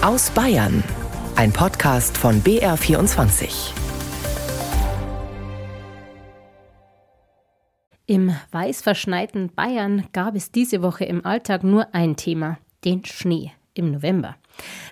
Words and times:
Aus 0.00 0.30
Bayern. 0.30 0.84
Ein 1.34 1.52
Podcast 1.52 2.16
von 2.16 2.40
BR24. 2.44 3.72
Im 8.06 8.32
weiß 8.52 8.80
verschneiten 8.80 9.52
Bayern 9.52 10.06
gab 10.12 10.36
es 10.36 10.52
diese 10.52 10.82
Woche 10.82 11.04
im 11.04 11.26
Alltag 11.26 11.64
nur 11.64 11.96
ein 11.96 12.14
Thema, 12.14 12.58
den 12.84 13.04
Schnee 13.04 13.50
im 13.74 13.90
November. 13.90 14.36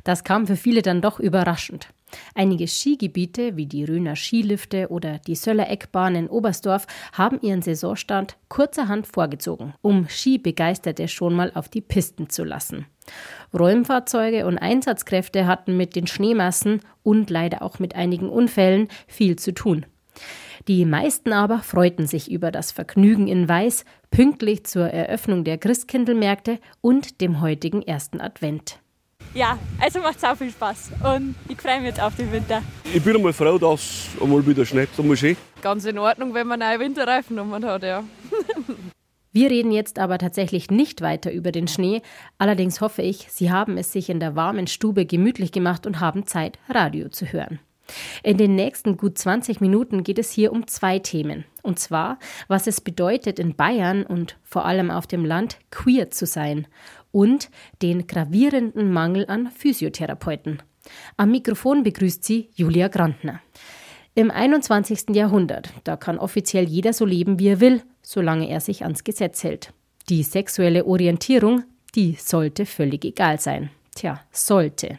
Das 0.03 0.25
kam 0.25 0.49
für 0.49 0.57
viele 0.57 0.83
dann 0.83 1.01
doch 1.01 1.21
überraschend. 1.21 1.89
Einige 2.35 2.69
Skigebiete 2.69 3.57
wie 3.57 3.67
die 3.67 3.85
Röner 3.85 4.17
Skilifte 4.17 4.89
oder 4.89 5.19
die 5.19 5.35
Söller 5.35 5.69
Eckbahn 5.69 6.15
in 6.15 6.29
Oberstdorf 6.29 6.87
haben 7.13 7.41
ihren 7.41 7.63
Saisonstand 7.63 8.37
kurzerhand 8.49 9.07
vorgezogen, 9.07 9.75
um 9.83 10.09
Skibegeisterte 10.09 11.09
schon 11.09 11.35
mal 11.35 11.51
auf 11.55 11.69
die 11.69 11.81
Pisten 11.81 12.29
zu 12.29 12.45
lassen. 12.45 12.87
Räumfahrzeuge 13.55 14.47
und 14.47 14.59
Einsatzkräfte 14.59 15.47
hatten 15.47 15.77
mit 15.77 15.97
den 15.97 16.07
Schneemassen 16.07 16.81
und 17.03 17.31
leider 17.31 17.63
auch 17.63 17.79
mit 17.79 17.95
einigen 17.95 18.29
Unfällen 18.29 18.89
viel 19.07 19.37
zu 19.37 19.53
tun. 19.53 19.87
Die 20.69 20.85
meisten 20.85 21.33
aber 21.33 21.61
freuten 21.61 22.07
sich 22.07 22.31
über 22.31 22.51
das 22.51 22.73
Vergnügen 22.73 23.29
in 23.29 23.49
Weiß, 23.49 23.85
pünktlich 24.11 24.65
zur 24.65 24.89
Eröffnung 24.89 25.45
der 25.45 25.59
Christkindlmärkte 25.59 26.59
und 26.81 27.21
dem 27.21 27.41
heutigen 27.41 27.83
ersten 27.83 28.21
Advent. 28.21 28.81
Ja, 29.37 29.59
also 29.79 29.99
macht 29.99 30.25
auch 30.25 30.35
viel 30.35 30.51
Spaß 30.51 30.93
und 31.13 31.35
ich 31.47 31.61
freue 31.61 31.77
mich 31.77 31.89
jetzt 31.89 32.01
auf 32.01 32.17
den 32.17 32.33
Winter. 32.33 32.63
Ich 32.95 33.05
bin 33.05 33.17
einmal 33.17 33.35
froh, 33.35 33.59
dass 33.59 34.07
einmal 34.19 34.47
wieder 34.47 34.65
schneit, 34.65 34.89
einmal 34.97 35.15
schön. 35.15 35.37
Ganz 35.61 35.85
in 35.85 35.99
Ordnung, 35.99 36.33
wenn 36.33 36.47
man 36.47 36.61
neue 36.61 36.81
Winterreifen 36.81 37.37
genommen 37.37 37.63
hat, 37.67 37.83
ja. 37.83 38.03
Wir 39.33 39.51
reden 39.51 39.73
jetzt 39.73 39.99
aber 39.99 40.17
tatsächlich 40.17 40.71
nicht 40.71 41.03
weiter 41.03 41.31
über 41.31 41.53
den 41.53 41.69
Schnee. 41.69 42.01
Allerdings 42.39 42.81
hoffe 42.81 43.03
ich, 43.03 43.27
Sie 43.29 43.51
haben 43.51 43.77
es 43.77 43.93
sich 43.93 44.09
in 44.09 44.21
der 44.21 44.37
warmen 44.37 44.67
Stube 44.69 45.05
gemütlich 45.05 45.53
gemacht 45.53 45.87
und 45.87 46.01
haben 46.01 46.27
Zeit, 46.27 46.59
Radio 46.71 47.11
zu 47.11 47.27
hören. 47.27 47.59
In 48.23 48.39
den 48.39 48.55
nächsten 48.55 48.97
gut 48.97 49.19
20 49.19 49.61
Minuten 49.61 50.03
geht 50.03 50.19
es 50.19 50.31
hier 50.31 50.51
um 50.51 50.67
zwei 50.67 50.99
Themen. 50.99 51.45
Und 51.63 51.79
zwar, 51.79 52.19
was 52.49 52.67
es 52.67 52.81
bedeutet, 52.81 53.39
in 53.39 53.55
Bayern 53.55 54.05
und 54.05 54.39
vor 54.43 54.65
allem 54.65 54.91
auf 54.91 55.07
dem 55.07 55.27
Land 55.27 55.59
queer 55.71 56.11
zu 56.11 56.25
sein 56.25 56.67
und 57.13 57.51
den 57.83 58.07
gravierenden 58.07 58.93
Mangel 58.93 59.27
an 59.29 59.51
Physiotherapeuten. 59.51 60.63
Am 61.17 61.31
Mikrofon 61.31 61.83
begrüßt 61.83 62.25
sie 62.25 62.51
Julia 62.55 62.89
Grantner. 62.89 63.41
Im 64.15 64.31
21. 64.31 65.15
Jahrhundert, 65.15 65.73
da 65.85 65.97
kann 65.97 66.19
offiziell 66.19 66.65
jeder 66.69 66.93
so 66.93 67.05
leben, 67.05 67.39
wie 67.39 67.49
er 67.49 67.61
will, 67.61 67.83
solange 68.03 68.49
er 68.49 68.61
sich 68.61 68.83
ans 68.83 69.05
Gesetz 69.05 69.45
hält. 69.45 69.73
Die 70.09 70.23
sexuelle 70.23 70.87
Orientierung, 70.87 71.65
die 71.95 72.17
sollte 72.19 72.65
völlig 72.65 73.05
egal 73.05 73.41
sein. 73.41 73.71
Tja, 73.95 74.21
sollte. 74.31 74.99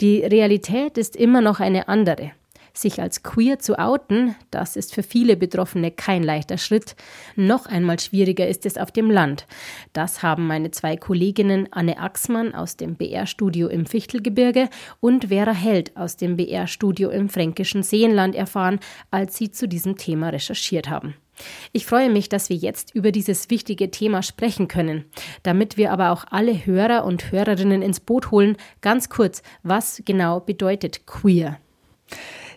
Die 0.00 0.20
Realität 0.20 0.98
ist 0.98 1.16
immer 1.16 1.40
noch 1.40 1.60
eine 1.60 1.88
andere. 1.88 2.32
Sich 2.74 3.00
als 3.00 3.22
queer 3.22 3.58
zu 3.58 3.78
outen, 3.78 4.34
das 4.50 4.76
ist 4.76 4.94
für 4.94 5.02
viele 5.02 5.36
Betroffene 5.36 5.90
kein 5.90 6.22
leichter 6.22 6.56
Schritt. 6.56 6.96
Noch 7.36 7.66
einmal 7.66 8.00
schwieriger 8.00 8.48
ist 8.48 8.64
es 8.64 8.78
auf 8.78 8.90
dem 8.90 9.10
Land. 9.10 9.46
Das 9.92 10.22
haben 10.22 10.46
meine 10.46 10.70
zwei 10.70 10.96
Kolleginnen 10.96 11.68
Anne 11.70 11.98
Axmann 11.98 12.54
aus 12.54 12.76
dem 12.76 12.94
BR-Studio 12.94 13.68
im 13.68 13.84
Fichtelgebirge 13.84 14.70
und 15.00 15.26
Vera 15.26 15.52
Held 15.52 15.96
aus 15.96 16.16
dem 16.16 16.36
BR-Studio 16.36 17.10
im 17.10 17.28
fränkischen 17.28 17.82
Seenland 17.82 18.34
erfahren, 18.34 18.80
als 19.10 19.36
sie 19.36 19.50
zu 19.50 19.68
diesem 19.68 19.96
Thema 19.96 20.30
recherchiert 20.30 20.88
haben. 20.88 21.14
Ich 21.72 21.86
freue 21.86 22.10
mich, 22.10 22.28
dass 22.28 22.48
wir 22.48 22.56
jetzt 22.56 22.94
über 22.94 23.12
dieses 23.12 23.50
wichtige 23.50 23.90
Thema 23.90 24.22
sprechen 24.22 24.68
können. 24.68 25.04
Damit 25.42 25.76
wir 25.76 25.92
aber 25.92 26.10
auch 26.10 26.24
alle 26.30 26.66
Hörer 26.66 27.04
und 27.04 27.32
Hörerinnen 27.32 27.82
ins 27.82 28.00
Boot 28.00 28.30
holen, 28.30 28.56
ganz 28.80 29.08
kurz, 29.08 29.42
was 29.62 30.02
genau 30.04 30.40
bedeutet 30.40 31.06
queer? 31.06 31.58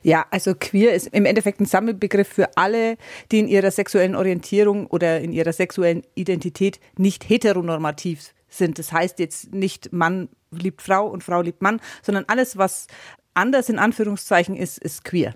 Ja, 0.06 0.28
also 0.30 0.54
queer 0.54 0.94
ist 0.94 1.08
im 1.08 1.26
Endeffekt 1.26 1.60
ein 1.60 1.66
Sammelbegriff 1.66 2.28
für 2.28 2.56
alle, 2.58 2.96
die 3.32 3.40
in 3.40 3.48
ihrer 3.48 3.72
sexuellen 3.72 4.16
Orientierung 4.16 4.86
oder 4.86 5.20
in 5.20 5.32
ihrer 5.32 5.52
sexuellen 5.52 6.04
Identität 6.14 6.80
nicht 6.96 7.28
heteronormativ 7.28 8.36
sind. 8.48 8.78
Das 8.78 8.92
heißt 8.92 9.18
jetzt 9.18 9.52
nicht 9.52 9.94
Mann 9.94 10.30
liebt 10.52 10.84
Frau 10.84 11.08
und 11.08 11.24
Frau 11.24 11.42
liebt 11.42 11.64
Mann, 11.64 11.82
sondern 12.04 12.26
alles, 12.28 12.56
was 12.56 12.86
anders 13.34 13.68
in 13.68 13.80
Anführungszeichen 13.80 14.56
ist, 14.56 14.78
ist 14.78 15.06
queer. 15.06 15.34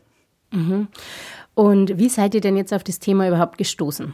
Mhm. 0.52 0.88
Und 1.56 1.98
wie 1.98 2.10
seid 2.10 2.36
ihr 2.36 2.42
denn 2.42 2.56
jetzt 2.56 2.72
auf 2.72 2.84
das 2.84 3.00
Thema 3.00 3.28
überhaupt 3.28 3.58
gestoßen? 3.58 4.14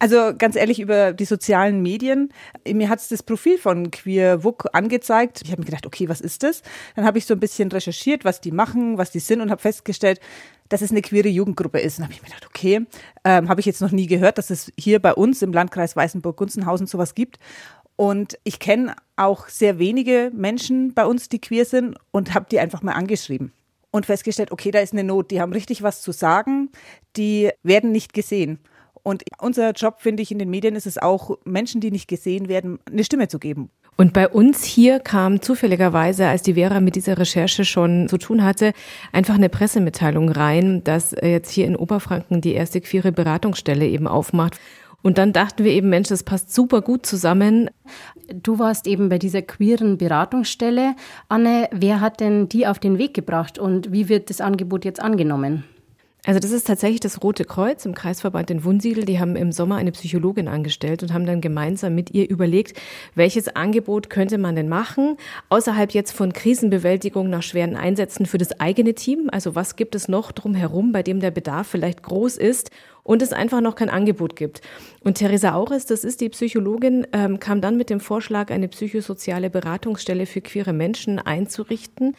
Also 0.00 0.32
ganz 0.36 0.54
ehrlich, 0.54 0.78
über 0.78 1.12
die 1.12 1.24
sozialen 1.24 1.82
Medien. 1.82 2.32
Mir 2.66 2.88
hat 2.88 3.00
es 3.00 3.08
das 3.08 3.22
Profil 3.22 3.58
von 3.58 3.90
Queer 3.90 4.44
Wuk 4.44 4.68
angezeigt. 4.72 5.42
Ich 5.44 5.50
habe 5.50 5.60
mir 5.60 5.66
gedacht, 5.66 5.86
okay, 5.86 6.08
was 6.08 6.20
ist 6.20 6.44
das? 6.44 6.62
Dann 6.94 7.04
habe 7.04 7.18
ich 7.18 7.26
so 7.26 7.34
ein 7.34 7.40
bisschen 7.40 7.70
recherchiert, 7.70 8.24
was 8.24 8.40
die 8.40 8.52
machen, 8.52 8.96
was 8.96 9.10
die 9.10 9.18
sind 9.18 9.40
und 9.40 9.50
habe 9.50 9.60
festgestellt, 9.60 10.20
dass 10.68 10.82
es 10.82 10.92
eine 10.92 11.02
queere 11.02 11.28
Jugendgruppe 11.28 11.80
ist. 11.80 11.98
Und 11.98 12.04
habe 12.04 12.12
ich 12.12 12.22
mir 12.22 12.28
gedacht, 12.28 12.46
okay, 12.46 12.86
ähm, 13.24 13.48
habe 13.48 13.60
ich 13.60 13.66
jetzt 13.66 13.80
noch 13.80 13.90
nie 13.90 14.06
gehört, 14.06 14.38
dass 14.38 14.50
es 14.50 14.72
hier 14.78 15.00
bei 15.00 15.14
uns 15.14 15.42
im 15.42 15.52
Landkreis 15.52 15.96
Weißenburg-Gunzenhausen 15.96 16.86
sowas 16.86 17.14
gibt. 17.16 17.38
Und 17.96 18.38
ich 18.44 18.60
kenne 18.60 18.94
auch 19.16 19.48
sehr 19.48 19.80
wenige 19.80 20.30
Menschen 20.32 20.94
bei 20.94 21.04
uns, 21.04 21.28
die 21.28 21.40
queer 21.40 21.64
sind 21.64 21.96
und 22.12 22.34
habe 22.34 22.46
die 22.48 22.60
einfach 22.60 22.82
mal 22.82 22.92
angeschrieben 22.92 23.52
und 23.90 24.06
festgestellt, 24.06 24.52
okay, 24.52 24.70
da 24.70 24.78
ist 24.78 24.92
eine 24.92 25.02
Not, 25.02 25.32
die 25.32 25.40
haben 25.40 25.52
richtig 25.52 25.82
was 25.82 26.02
zu 26.02 26.12
sagen, 26.12 26.70
die 27.16 27.50
werden 27.64 27.90
nicht 27.90 28.12
gesehen. 28.12 28.60
Und 29.08 29.22
unser 29.38 29.72
Job, 29.72 30.00
finde 30.00 30.22
ich, 30.22 30.30
in 30.30 30.38
den 30.38 30.50
Medien 30.50 30.76
ist 30.76 30.86
es 30.86 30.98
auch, 30.98 31.38
Menschen, 31.46 31.80
die 31.80 31.90
nicht 31.90 32.08
gesehen 32.08 32.46
werden, 32.46 32.78
eine 32.92 33.04
Stimme 33.04 33.28
zu 33.28 33.38
geben. 33.38 33.70
Und 33.96 34.12
bei 34.12 34.28
uns 34.28 34.64
hier 34.64 35.00
kam 35.00 35.40
zufälligerweise, 35.40 36.26
als 36.26 36.42
die 36.42 36.54
Vera 36.54 36.80
mit 36.80 36.94
dieser 36.94 37.16
Recherche 37.16 37.64
schon 37.64 38.06
zu 38.10 38.18
tun 38.18 38.44
hatte, 38.44 38.74
einfach 39.10 39.36
eine 39.36 39.48
Pressemitteilung 39.48 40.28
rein, 40.28 40.84
dass 40.84 41.12
jetzt 41.22 41.50
hier 41.50 41.64
in 41.64 41.74
Oberfranken 41.74 42.42
die 42.42 42.52
erste 42.52 42.82
queere 42.82 43.10
Beratungsstelle 43.10 43.86
eben 43.86 44.06
aufmacht. 44.06 44.60
Und 45.00 45.16
dann 45.16 45.32
dachten 45.32 45.64
wir 45.64 45.72
eben, 45.72 45.88
Mensch, 45.88 46.10
das 46.10 46.22
passt 46.22 46.54
super 46.54 46.82
gut 46.82 47.06
zusammen. 47.06 47.70
Du 48.30 48.58
warst 48.58 48.86
eben 48.86 49.08
bei 49.08 49.16
dieser 49.16 49.40
queeren 49.40 49.96
Beratungsstelle. 49.96 50.94
Anne, 51.30 51.70
wer 51.72 52.02
hat 52.02 52.20
denn 52.20 52.50
die 52.50 52.66
auf 52.66 52.78
den 52.78 52.98
Weg 52.98 53.14
gebracht 53.14 53.58
und 53.58 53.90
wie 53.90 54.10
wird 54.10 54.28
das 54.28 54.42
Angebot 54.42 54.84
jetzt 54.84 55.00
angenommen? 55.00 55.64
Also 56.28 56.40
das 56.40 56.50
ist 56.50 56.66
tatsächlich 56.66 57.00
das 57.00 57.22
Rote 57.22 57.46
Kreuz 57.46 57.86
im 57.86 57.94
Kreisverband 57.94 58.50
in 58.50 58.62
Wunsiedel. 58.62 59.06
Die 59.06 59.18
haben 59.18 59.34
im 59.34 59.50
Sommer 59.50 59.76
eine 59.76 59.92
Psychologin 59.92 60.46
angestellt 60.46 61.02
und 61.02 61.14
haben 61.14 61.24
dann 61.24 61.40
gemeinsam 61.40 61.94
mit 61.94 62.10
ihr 62.10 62.28
überlegt, 62.28 62.78
welches 63.14 63.48
Angebot 63.48 64.10
könnte 64.10 64.36
man 64.36 64.54
denn 64.54 64.68
machen, 64.68 65.16
außerhalb 65.48 65.90
jetzt 65.92 66.12
von 66.12 66.34
Krisenbewältigung 66.34 67.30
nach 67.30 67.42
schweren 67.42 67.76
Einsätzen 67.76 68.26
für 68.26 68.36
das 68.36 68.60
eigene 68.60 68.92
Team. 68.92 69.30
Also 69.32 69.54
was 69.54 69.74
gibt 69.76 69.94
es 69.94 70.06
noch 70.06 70.30
drumherum, 70.30 70.92
bei 70.92 71.02
dem 71.02 71.20
der 71.20 71.30
Bedarf 71.30 71.66
vielleicht 71.66 72.02
groß 72.02 72.36
ist 72.36 72.72
und 73.04 73.22
es 73.22 73.32
einfach 73.32 73.62
noch 73.62 73.74
kein 73.74 73.88
Angebot 73.88 74.36
gibt. 74.36 74.60
Und 75.02 75.14
Theresa 75.14 75.52
Aures, 75.52 75.86
das 75.86 76.04
ist 76.04 76.20
die 76.20 76.28
Psychologin, 76.28 77.06
ähm, 77.14 77.40
kam 77.40 77.62
dann 77.62 77.78
mit 77.78 77.88
dem 77.88 78.00
Vorschlag, 78.00 78.50
eine 78.50 78.68
psychosoziale 78.68 79.48
Beratungsstelle 79.48 80.26
für 80.26 80.42
queere 80.42 80.74
Menschen 80.74 81.18
einzurichten 81.18 82.14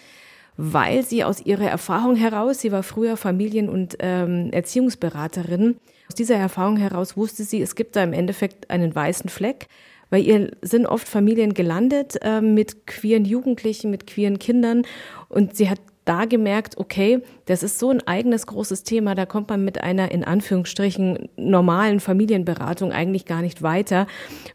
weil 0.62 1.06
sie 1.06 1.24
aus 1.24 1.40
ihrer 1.46 1.70
Erfahrung 1.70 2.18
heraus, 2.18 2.60
sie 2.60 2.74
war 2.74 2.84
früher 2.84 3.16
Familien- 3.16 3.70
und 3.70 3.96
ähm, 4.00 4.50
Erziehungsberaterin, 4.52 5.78
aus 6.10 6.16
dieser 6.16 6.36
Erfahrung 6.36 6.76
heraus 6.76 7.16
wusste 7.16 7.46
sie, 7.46 7.62
es 7.62 7.76
gibt 7.76 7.96
da 7.96 8.04
im 8.04 8.12
Endeffekt 8.12 8.70
einen 8.70 8.94
weißen 8.94 9.30
Fleck. 9.30 9.68
Bei 10.10 10.20
ihr 10.20 10.52
sind 10.62 10.86
oft 10.86 11.08
Familien 11.08 11.54
gelandet 11.54 12.18
äh, 12.24 12.42
mit 12.42 12.88
queeren 12.88 13.24
Jugendlichen, 13.24 13.90
mit 13.90 14.06
queeren 14.06 14.38
Kindern 14.38 14.82
und 15.30 15.56
sie 15.56 15.70
hat 15.70 15.80
da 16.10 16.26
gemerkt, 16.26 16.78
okay, 16.80 17.22
das 17.46 17.62
ist 17.62 17.78
so 17.78 17.92
ein 17.92 18.06
eigenes 18.08 18.48
großes 18.48 18.82
Thema, 18.84 19.14
da 19.14 19.28
kommt 19.28 19.48
man 19.50 19.64
mit 19.64 19.82
einer 19.82 20.12
in 20.12 20.24
Anführungsstrichen 20.24 21.30
normalen 21.38 22.00
Familienberatung 22.00 22.92
eigentlich 22.92 23.26
gar 23.26 23.44
nicht 23.44 23.62
weiter, 23.62 24.08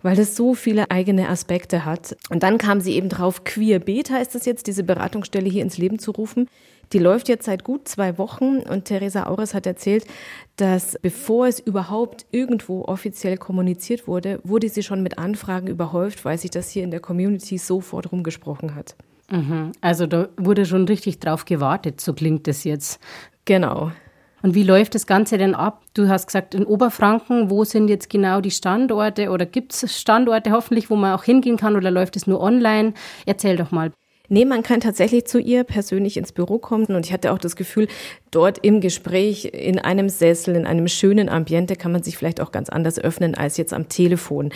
weil 0.03 0.17
das 0.17 0.35
so 0.35 0.55
viele 0.55 0.91
eigene 0.91 1.29
Aspekte 1.29 1.85
hat. 1.85 2.17
Und 2.29 2.43
dann 2.43 2.59
kam 2.59 2.81
sie 2.81 2.95
eben 2.95 3.09
drauf, 3.09 3.45
Queer 3.45 3.79
Beta 3.79 4.19
ist 4.19 4.35
es 4.35 4.47
jetzt, 4.47 4.67
diese 4.67 4.83
Beratungsstelle 4.83 5.49
hier 5.49 5.63
ins 5.63 5.79
Leben 5.79 6.01
zu 6.01 6.11
rufen. 6.11 6.49
Die 6.93 6.99
läuft 6.99 7.29
jetzt 7.29 7.47
seit 7.47 7.63
gut 7.63 7.87
zwei 7.87 8.19
Wochen 8.19 8.59
und 8.59 8.87
Theresa 8.87 9.25
Aures 9.25 9.55
hat 9.55 9.67
erzählt, 9.67 10.07
dass 10.57 10.99
bevor 11.01 11.47
es 11.47 11.61
überhaupt 11.61 12.27
irgendwo 12.33 12.83
offiziell 12.83 13.37
kommuniziert 13.37 14.09
wurde, 14.09 14.41
wurde 14.43 14.69
sie 14.69 14.83
schon 14.83 15.05
mit 15.05 15.19
Anfragen 15.19 15.69
überhäuft, 15.69 16.25
weil 16.25 16.37
sich 16.37 16.51
das 16.51 16.71
hier 16.71 16.83
in 16.83 16.91
der 16.91 17.01
Community 17.01 17.59
sofort 17.59 18.11
rumgesprochen 18.11 18.75
hat. 18.75 18.97
Mhm. 19.31 19.73
Also 19.81 20.07
da 20.07 20.29
wurde 20.37 20.67
schon 20.67 20.87
richtig 20.87 21.21
drauf 21.21 21.45
gewartet, 21.45 22.01
so 22.01 22.13
klingt 22.13 22.47
das 22.47 22.65
jetzt. 22.65 23.01
Genau. 23.45 23.91
Und 24.43 24.55
wie 24.55 24.63
läuft 24.63 24.95
das 24.95 25.07
Ganze 25.07 25.39
denn 25.39 25.55
ab? 25.55 25.83
Du 25.95 26.09
hast 26.09 26.27
gesagt, 26.27 26.55
in 26.55 26.67
Oberfranken, 26.67 27.49
wo 27.49 27.65
sind 27.65 27.89
jetzt 27.89 28.11
genau 28.11 28.43
die 28.43 28.51
Standorte 28.51 29.31
oder 29.31 29.47
gibt 29.47 29.73
es 29.73 29.99
Standorte 29.99 30.51
hoffentlich, 30.51 30.91
wo 30.91 30.97
man 30.97 31.15
auch 31.15 31.25
hingehen 31.25 31.57
kann 31.57 31.77
oder 31.77 31.91
läuft 31.91 32.17
es 32.17 32.27
nur 32.27 32.41
online? 32.41 32.93
Erzähl 33.25 33.57
doch 33.57 33.71
mal. 33.71 33.91
Nee, 34.31 34.47
man 34.47 34.63
kann 34.63 34.81
tatsächlich 34.81 35.27
zu 35.27 35.39
ihr 35.39 35.65
persönlich 35.65 36.17
ins 36.17 36.33
Büro 36.33 36.59
kommen 36.59 36.87
und 36.87 37.05
ich 37.05 37.13
hatte 37.13 37.31
auch 37.31 37.39
das 37.39 37.57
Gefühl, 37.57 37.89
dort 38.31 38.57
im 38.65 38.81
Gespräch, 38.81 39.45
in 39.53 39.79
einem 39.79 40.09
Sessel, 40.09 40.57
in 40.57 40.65
einem 40.65 40.89
schönen 40.89 41.29
Ambiente 41.29 41.77
kann 41.77 41.93
man 41.93 42.03
sich 42.03 42.17
vielleicht 42.17 42.41
auch 42.41 42.51
ganz 42.51 42.71
anders 42.71 42.99
öffnen 42.99 43.35
als 43.35 43.59
jetzt 43.59 43.75
am 43.75 43.91
Telefon. 43.91 44.51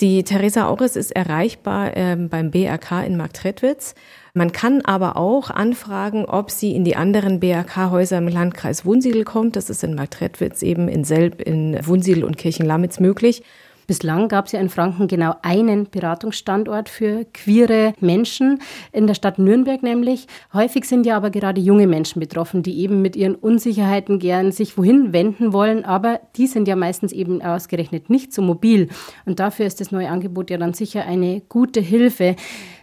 Die 0.00 0.24
Theresa 0.24 0.68
Auris 0.68 0.96
ist 0.96 1.10
erreichbar 1.10 1.96
ähm, 1.98 2.30
beim 2.30 2.50
BRK 2.50 3.02
in 3.02 3.18
Marktredwitz. 3.18 3.94
Man 4.32 4.52
kann 4.52 4.80
aber 4.82 5.18
auch 5.18 5.50
anfragen, 5.50 6.24
ob 6.24 6.50
sie 6.50 6.74
in 6.74 6.84
die 6.84 6.96
anderen 6.96 7.40
BRK-Häuser 7.40 8.16
im 8.16 8.28
Landkreis 8.28 8.86
Wunsiedel 8.86 9.24
kommt. 9.24 9.54
Das 9.54 9.68
ist 9.68 9.84
in 9.84 9.94
Marktredwitz 9.94 10.62
eben 10.62 10.88
in 10.88 11.04
Selb, 11.04 11.42
in 11.42 11.78
Wunsiedel 11.86 12.24
und 12.24 12.38
Kirchenlamitz 12.38 13.00
möglich. 13.00 13.42
Bislang 13.90 14.28
gab 14.28 14.46
es 14.46 14.52
ja 14.52 14.60
in 14.60 14.68
Franken 14.68 15.08
genau 15.08 15.34
einen 15.42 15.90
Beratungsstandort 15.90 16.88
für 16.88 17.24
queere 17.34 17.92
Menschen, 17.98 18.60
in 18.92 19.08
der 19.08 19.14
Stadt 19.14 19.40
Nürnberg 19.40 19.82
nämlich. 19.82 20.28
Häufig 20.54 20.84
sind 20.84 21.06
ja 21.06 21.16
aber 21.16 21.30
gerade 21.30 21.60
junge 21.60 21.88
Menschen 21.88 22.20
betroffen, 22.20 22.62
die 22.62 22.78
eben 22.78 23.02
mit 23.02 23.16
ihren 23.16 23.34
Unsicherheiten 23.34 24.20
gern 24.20 24.52
sich 24.52 24.78
wohin 24.78 25.12
wenden 25.12 25.52
wollen, 25.52 25.84
aber 25.84 26.20
die 26.36 26.46
sind 26.46 26.68
ja 26.68 26.76
meistens 26.76 27.10
eben 27.10 27.42
ausgerechnet 27.42 28.10
nicht 28.10 28.32
so 28.32 28.42
mobil. 28.42 28.86
Und 29.26 29.40
dafür 29.40 29.66
ist 29.66 29.80
das 29.80 29.90
neue 29.90 30.08
Angebot 30.08 30.50
ja 30.50 30.58
dann 30.58 30.72
sicher 30.72 31.04
eine 31.04 31.42
gute 31.48 31.80
Hilfe. 31.80 32.36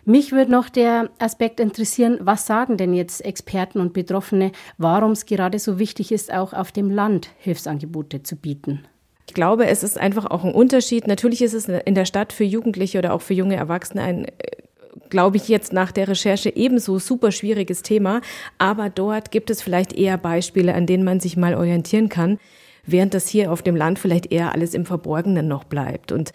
Mich 0.03 0.33
würde 0.33 0.51
noch 0.51 0.67
der 0.67 1.09
Aspekt 1.19 1.61
interessieren, 1.61 2.17
was 2.19 2.45
sagen 2.45 2.75
denn 2.75 2.93
jetzt 2.93 3.23
Experten 3.23 3.79
und 3.79 3.93
Betroffene, 3.93 4.51
warum 4.77 5.11
es 5.11 5.25
gerade 5.25 5.57
so 5.57 5.79
wichtig 5.79 6.11
ist, 6.11 6.33
auch 6.33 6.51
auf 6.51 6.73
dem 6.73 6.89
Land 6.89 7.29
Hilfsangebote 7.37 8.23
zu 8.23 8.35
bieten? 8.35 8.81
Ich 9.27 9.33
glaube, 9.33 9.67
es 9.67 9.83
ist 9.83 9.99
einfach 9.99 10.25
auch 10.25 10.43
ein 10.43 10.53
Unterschied. 10.53 11.05
Natürlich 11.05 11.41
ist 11.41 11.53
es 11.53 11.67
in 11.67 11.95
der 11.95 12.05
Stadt 12.05 12.33
für 12.33 12.45
Jugendliche 12.45 12.97
oder 12.97 13.13
auch 13.13 13.21
für 13.21 13.33
junge 13.33 13.55
Erwachsene 13.55 14.01
ein 14.01 14.25
äh, 14.25 14.31
glaube 15.09 15.37
ich, 15.37 15.47
jetzt 15.47 15.73
nach 15.73 15.91
der 15.91 16.07
Recherche 16.07 16.53
ebenso 16.55 16.99
super 16.99 17.31
schwieriges 17.31 17.81
Thema. 17.81 18.21
Aber 18.57 18.89
dort 18.89 19.31
gibt 19.31 19.49
es 19.49 19.61
vielleicht 19.61 19.93
eher 19.93 20.17
Beispiele, 20.17 20.73
an 20.73 20.85
denen 20.85 21.03
man 21.03 21.19
sich 21.19 21.37
mal 21.37 21.55
orientieren 21.55 22.09
kann, 22.09 22.39
während 22.85 23.13
das 23.13 23.27
hier 23.27 23.51
auf 23.51 23.61
dem 23.61 23.75
Land 23.75 23.99
vielleicht 23.99 24.31
eher 24.31 24.53
alles 24.53 24.73
im 24.73 24.85
Verborgenen 24.85 25.47
noch 25.47 25.63
bleibt. 25.63 26.11
Und 26.11 26.31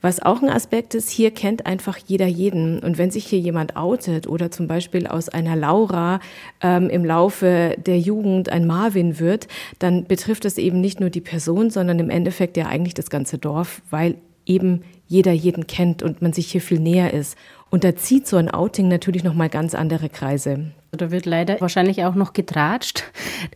was 0.00 0.20
auch 0.20 0.42
ein 0.42 0.48
Aspekt 0.48 0.94
ist, 0.94 1.10
hier 1.10 1.32
kennt 1.32 1.66
einfach 1.66 1.98
jeder 1.98 2.26
jeden. 2.26 2.78
Und 2.80 2.98
wenn 2.98 3.10
sich 3.10 3.26
hier 3.26 3.40
jemand 3.40 3.76
outet 3.76 4.26
oder 4.26 4.50
zum 4.50 4.68
Beispiel 4.68 5.06
aus 5.06 5.28
einer 5.28 5.56
Laura 5.56 6.20
ähm, 6.60 6.88
im 6.88 7.04
Laufe 7.04 7.74
der 7.84 7.98
Jugend 7.98 8.48
ein 8.48 8.66
Marvin 8.66 9.18
wird, 9.18 9.48
dann 9.78 10.04
betrifft 10.04 10.44
es 10.44 10.56
eben 10.58 10.80
nicht 10.80 11.00
nur 11.00 11.10
die 11.10 11.20
Person, 11.20 11.70
sondern 11.70 11.98
im 11.98 12.10
Endeffekt 12.10 12.56
ja 12.56 12.66
eigentlich 12.66 12.94
das 12.94 13.10
ganze 13.10 13.38
Dorf, 13.38 13.82
weil 13.90 14.16
eben 14.46 14.82
jeder 15.06 15.32
jeden 15.32 15.66
kennt 15.66 16.02
und 16.02 16.22
man 16.22 16.32
sich 16.32 16.50
hier 16.52 16.60
viel 16.60 16.80
näher 16.80 17.12
ist. 17.12 17.36
Und 17.70 17.84
da 17.84 17.96
zieht 17.96 18.26
so 18.26 18.36
ein 18.36 18.50
Outing 18.50 18.88
natürlich 18.88 19.24
nochmal 19.24 19.48
ganz 19.48 19.74
andere 19.74 20.08
Kreise. 20.08 20.70
Da 20.90 21.10
wird 21.10 21.26
leider 21.26 21.60
wahrscheinlich 21.60 22.04
auch 22.04 22.14
noch 22.14 22.32
getratscht. 22.32 23.04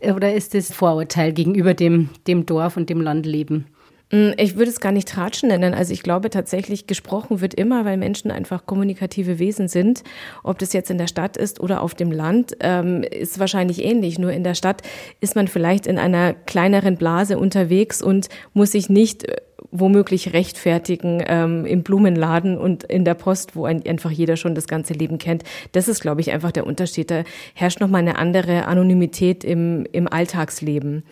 Oder 0.01 0.33
ist 0.33 0.53
das 0.53 0.71
Vorurteil 0.71 1.33
gegenüber 1.33 1.73
dem, 1.73 2.09
dem 2.27 2.45
Dorf 2.45 2.77
und 2.77 2.89
dem 2.89 3.01
Landleben? 3.01 3.65
Mm, 4.13 4.33
ich 4.37 4.55
würde 4.55 4.69
es 4.69 4.79
gar 4.79 4.91
nicht 4.91 5.07
Tratschen 5.07 5.49
nennen. 5.49 5.73
Also 5.73 5.91
ich 5.91 6.03
glaube 6.03 6.29
tatsächlich, 6.29 6.85
gesprochen 6.85 7.41
wird 7.41 7.55
immer, 7.55 7.83
weil 7.83 7.97
Menschen 7.97 8.29
einfach 8.29 8.65
kommunikative 8.67 9.39
Wesen 9.39 9.67
sind. 9.67 10.03
Ob 10.43 10.59
das 10.59 10.71
jetzt 10.71 10.91
in 10.91 10.99
der 10.99 11.07
Stadt 11.07 11.35
ist 11.35 11.59
oder 11.59 11.81
auf 11.81 11.95
dem 11.95 12.11
Land, 12.11 12.55
ähm, 12.59 13.03
ist 13.03 13.39
wahrscheinlich 13.39 13.83
ähnlich. 13.83 14.19
Nur 14.19 14.31
in 14.31 14.43
der 14.43 14.53
Stadt 14.53 14.83
ist 15.19 15.35
man 15.35 15.47
vielleicht 15.47 15.87
in 15.87 15.97
einer 15.97 16.33
kleineren 16.33 16.95
Blase 16.95 17.39
unterwegs 17.39 18.03
und 18.03 18.29
muss 18.53 18.73
sich 18.73 18.87
nicht 18.87 19.27
äh, 19.27 19.37
womöglich 19.71 20.33
rechtfertigen 20.33 21.23
ähm, 21.25 21.65
im 21.65 21.81
Blumenladen 21.81 22.59
und 22.59 22.83
in 22.83 23.05
der 23.05 23.15
Post, 23.15 23.55
wo 23.55 23.65
ein, 23.65 23.83
einfach 23.87 24.11
jeder 24.11 24.37
schon 24.37 24.53
das 24.53 24.67
ganze 24.67 24.93
Leben 24.93 25.17
kennt. 25.17 25.43
Das 25.71 25.87
ist, 25.87 26.01
glaube 26.01 26.21
ich, 26.21 26.31
einfach 26.31 26.51
der 26.51 26.67
Unterschied. 26.67 27.09
Da 27.09 27.23
herrscht 27.55 27.79
nochmal 27.79 28.01
eine 28.01 28.19
andere 28.19 28.65
Anonymität 28.65 29.43
im, 29.43 29.87
im 29.91 30.07
Alltagsleben. 30.07 31.03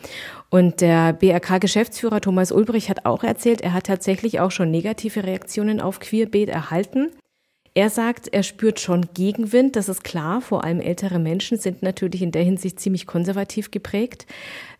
Und 0.51 0.81
der 0.81 1.13
BRK-Geschäftsführer 1.13 2.19
Thomas 2.19 2.51
Ulbrich 2.51 2.89
hat 2.89 3.06
auch 3.06 3.24
erzählt, 3.24 3.62
er 3.62 3.71
hat 3.74 3.86
tatsächlich 3.86 4.42
auch 4.42 4.51
schon 4.51 4.69
negative 4.69 5.24
Reaktionen 5.24 5.80
auf 5.80 6.01
Queerbeet 6.01 6.50
erhalten. 6.50 7.09
Er 7.74 7.89
sagt, 7.89 8.27
er 8.33 8.44
spürt 8.44 8.81
schon 8.81 9.07
Gegenwind, 9.13 9.77
das 9.77 9.88
ist 9.88 10.03
klar, 10.03 10.42
vor 10.42 10.65
allem 10.65 10.81
ältere 10.81 11.19
Menschen 11.19 11.57
sind 11.57 11.81
natürlich 11.81 12.21
in 12.21 12.33
der 12.33 12.44
Hinsicht 12.44 12.81
ziemlich 12.81 13.07
konservativ 13.07 13.71
geprägt. 13.71 14.25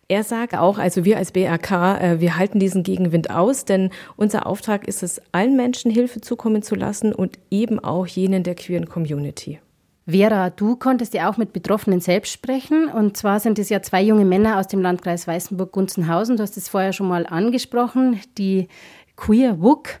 Er 0.08 0.24
sagt 0.24 0.54
auch, 0.54 0.76
also 0.76 1.06
wir 1.06 1.16
als 1.16 1.32
BRK, 1.32 1.98
äh, 1.98 2.20
wir 2.20 2.36
halten 2.36 2.58
diesen 2.58 2.82
Gegenwind 2.82 3.30
aus, 3.30 3.64
denn 3.64 3.88
unser 4.16 4.46
Auftrag 4.46 4.86
ist 4.86 5.02
es, 5.02 5.22
allen 5.32 5.56
Menschen 5.56 5.90
Hilfe 5.90 6.20
zukommen 6.20 6.62
zu 6.62 6.74
lassen 6.74 7.14
und 7.14 7.38
eben 7.50 7.78
auch 7.78 8.06
jenen 8.06 8.42
der 8.42 8.56
queeren 8.56 8.90
Community. 8.90 9.58
Vera, 10.06 10.50
du 10.50 10.76
konntest 10.76 11.14
ja 11.14 11.30
auch 11.30 11.36
mit 11.36 11.52
Betroffenen 11.52 12.00
selbst 12.00 12.32
sprechen. 12.32 12.88
Und 12.88 13.16
zwar 13.16 13.40
sind 13.40 13.58
es 13.58 13.68
ja 13.68 13.82
zwei 13.82 14.02
junge 14.02 14.24
Männer 14.24 14.58
aus 14.58 14.68
dem 14.68 14.82
Landkreis 14.82 15.26
Weißenburg-Gunzenhausen. 15.26 16.36
Du 16.36 16.42
hast 16.42 16.56
es 16.56 16.68
vorher 16.68 16.92
schon 16.92 17.08
mal 17.08 17.26
angesprochen, 17.26 18.20
die 18.36 18.68
Queer 19.16 19.60
Wook. 19.60 20.00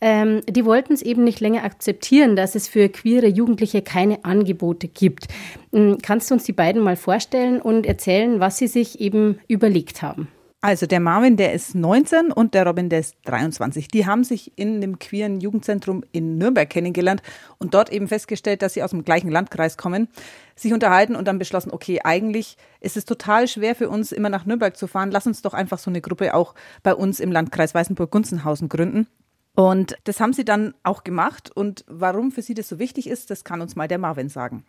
Ähm, 0.00 0.42
die 0.48 0.64
wollten 0.64 0.92
es 0.92 1.02
eben 1.02 1.24
nicht 1.24 1.40
länger 1.40 1.64
akzeptieren, 1.64 2.36
dass 2.36 2.54
es 2.54 2.68
für 2.68 2.88
queere 2.88 3.26
Jugendliche 3.26 3.82
keine 3.82 4.24
Angebote 4.24 4.86
gibt. 4.86 5.26
Ähm, 5.72 5.98
kannst 6.00 6.30
du 6.30 6.34
uns 6.34 6.44
die 6.44 6.52
beiden 6.52 6.82
mal 6.82 6.96
vorstellen 6.96 7.60
und 7.60 7.86
erzählen, 7.86 8.38
was 8.38 8.58
sie 8.58 8.68
sich 8.68 9.00
eben 9.00 9.40
überlegt 9.48 10.02
haben? 10.02 10.28
Also 10.62 10.84
der 10.84 11.00
Marvin, 11.00 11.38
der 11.38 11.54
ist 11.54 11.74
19 11.74 12.30
und 12.32 12.52
der 12.52 12.66
Robin, 12.66 12.90
der 12.90 13.00
ist 13.00 13.16
23. 13.24 13.88
Die 13.88 14.04
haben 14.04 14.24
sich 14.24 14.52
in 14.58 14.82
dem 14.82 14.98
queeren 14.98 15.40
Jugendzentrum 15.40 16.04
in 16.12 16.36
Nürnberg 16.36 16.68
kennengelernt 16.68 17.22
und 17.56 17.72
dort 17.72 17.90
eben 17.90 18.08
festgestellt, 18.08 18.60
dass 18.60 18.74
sie 18.74 18.82
aus 18.82 18.90
dem 18.90 19.02
gleichen 19.02 19.30
Landkreis 19.30 19.78
kommen, 19.78 20.08
sich 20.56 20.74
unterhalten 20.74 21.16
und 21.16 21.26
dann 21.26 21.38
beschlossen, 21.38 21.70
okay, 21.70 22.00
eigentlich 22.04 22.58
ist 22.80 22.98
es 22.98 23.06
total 23.06 23.48
schwer 23.48 23.74
für 23.74 23.88
uns, 23.88 24.12
immer 24.12 24.28
nach 24.28 24.44
Nürnberg 24.44 24.76
zu 24.76 24.86
fahren. 24.86 25.10
Lass 25.10 25.26
uns 25.26 25.40
doch 25.40 25.54
einfach 25.54 25.78
so 25.78 25.90
eine 25.90 26.02
Gruppe 26.02 26.34
auch 26.34 26.54
bei 26.82 26.94
uns 26.94 27.20
im 27.20 27.32
Landkreis 27.32 27.74
Weißenburg-Gunzenhausen 27.74 28.68
gründen. 28.68 29.06
Und 29.54 29.96
das 30.04 30.20
haben 30.20 30.34
sie 30.34 30.44
dann 30.44 30.74
auch 30.82 31.04
gemacht. 31.04 31.50
Und 31.50 31.86
warum 31.88 32.32
für 32.32 32.42
sie 32.42 32.54
das 32.54 32.68
so 32.68 32.78
wichtig 32.78 33.08
ist, 33.08 33.30
das 33.30 33.44
kann 33.44 33.62
uns 33.62 33.76
mal 33.76 33.88
der 33.88 33.98
Marvin 33.98 34.28
sagen. 34.28 34.64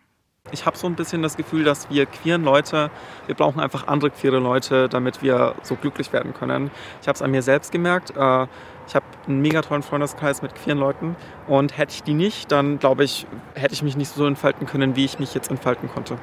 Ich 0.52 0.66
habe 0.66 0.76
so 0.76 0.86
ein 0.86 0.94
bisschen 0.94 1.22
das 1.22 1.36
Gefühl, 1.38 1.64
dass 1.64 1.88
wir 1.88 2.04
queeren 2.04 2.44
Leute, 2.44 2.90
wir 3.26 3.34
brauchen 3.34 3.58
einfach 3.58 3.86
andere 3.86 4.10
queere 4.10 4.38
Leute, 4.38 4.88
damit 4.88 5.22
wir 5.22 5.54
so 5.62 5.76
glücklich 5.76 6.12
werden 6.12 6.34
können. 6.34 6.70
Ich 7.00 7.08
habe 7.08 7.16
es 7.16 7.22
an 7.22 7.30
mir 7.30 7.42
selbst 7.42 7.72
gemerkt. 7.72 8.10
Äh, 8.10 8.46
ich 8.86 8.94
habe 8.94 9.06
einen 9.26 9.40
mega 9.40 9.62
tollen 9.62 9.82
Freundeskreis 9.82 10.42
mit 10.42 10.54
queeren 10.54 10.78
Leuten 10.78 11.16
und 11.46 11.78
hätte 11.78 11.94
ich 11.94 12.02
die 12.02 12.14
nicht, 12.14 12.52
dann 12.52 12.78
glaube 12.78 13.04
ich, 13.04 13.26
hätte 13.54 13.72
ich 13.72 13.82
mich 13.82 13.96
nicht 13.96 14.12
so 14.12 14.26
entfalten 14.26 14.66
können, 14.66 14.94
wie 14.94 15.04
ich 15.04 15.18
mich 15.18 15.32
jetzt 15.32 15.50
entfalten 15.50 15.88
konnte. 15.88 16.18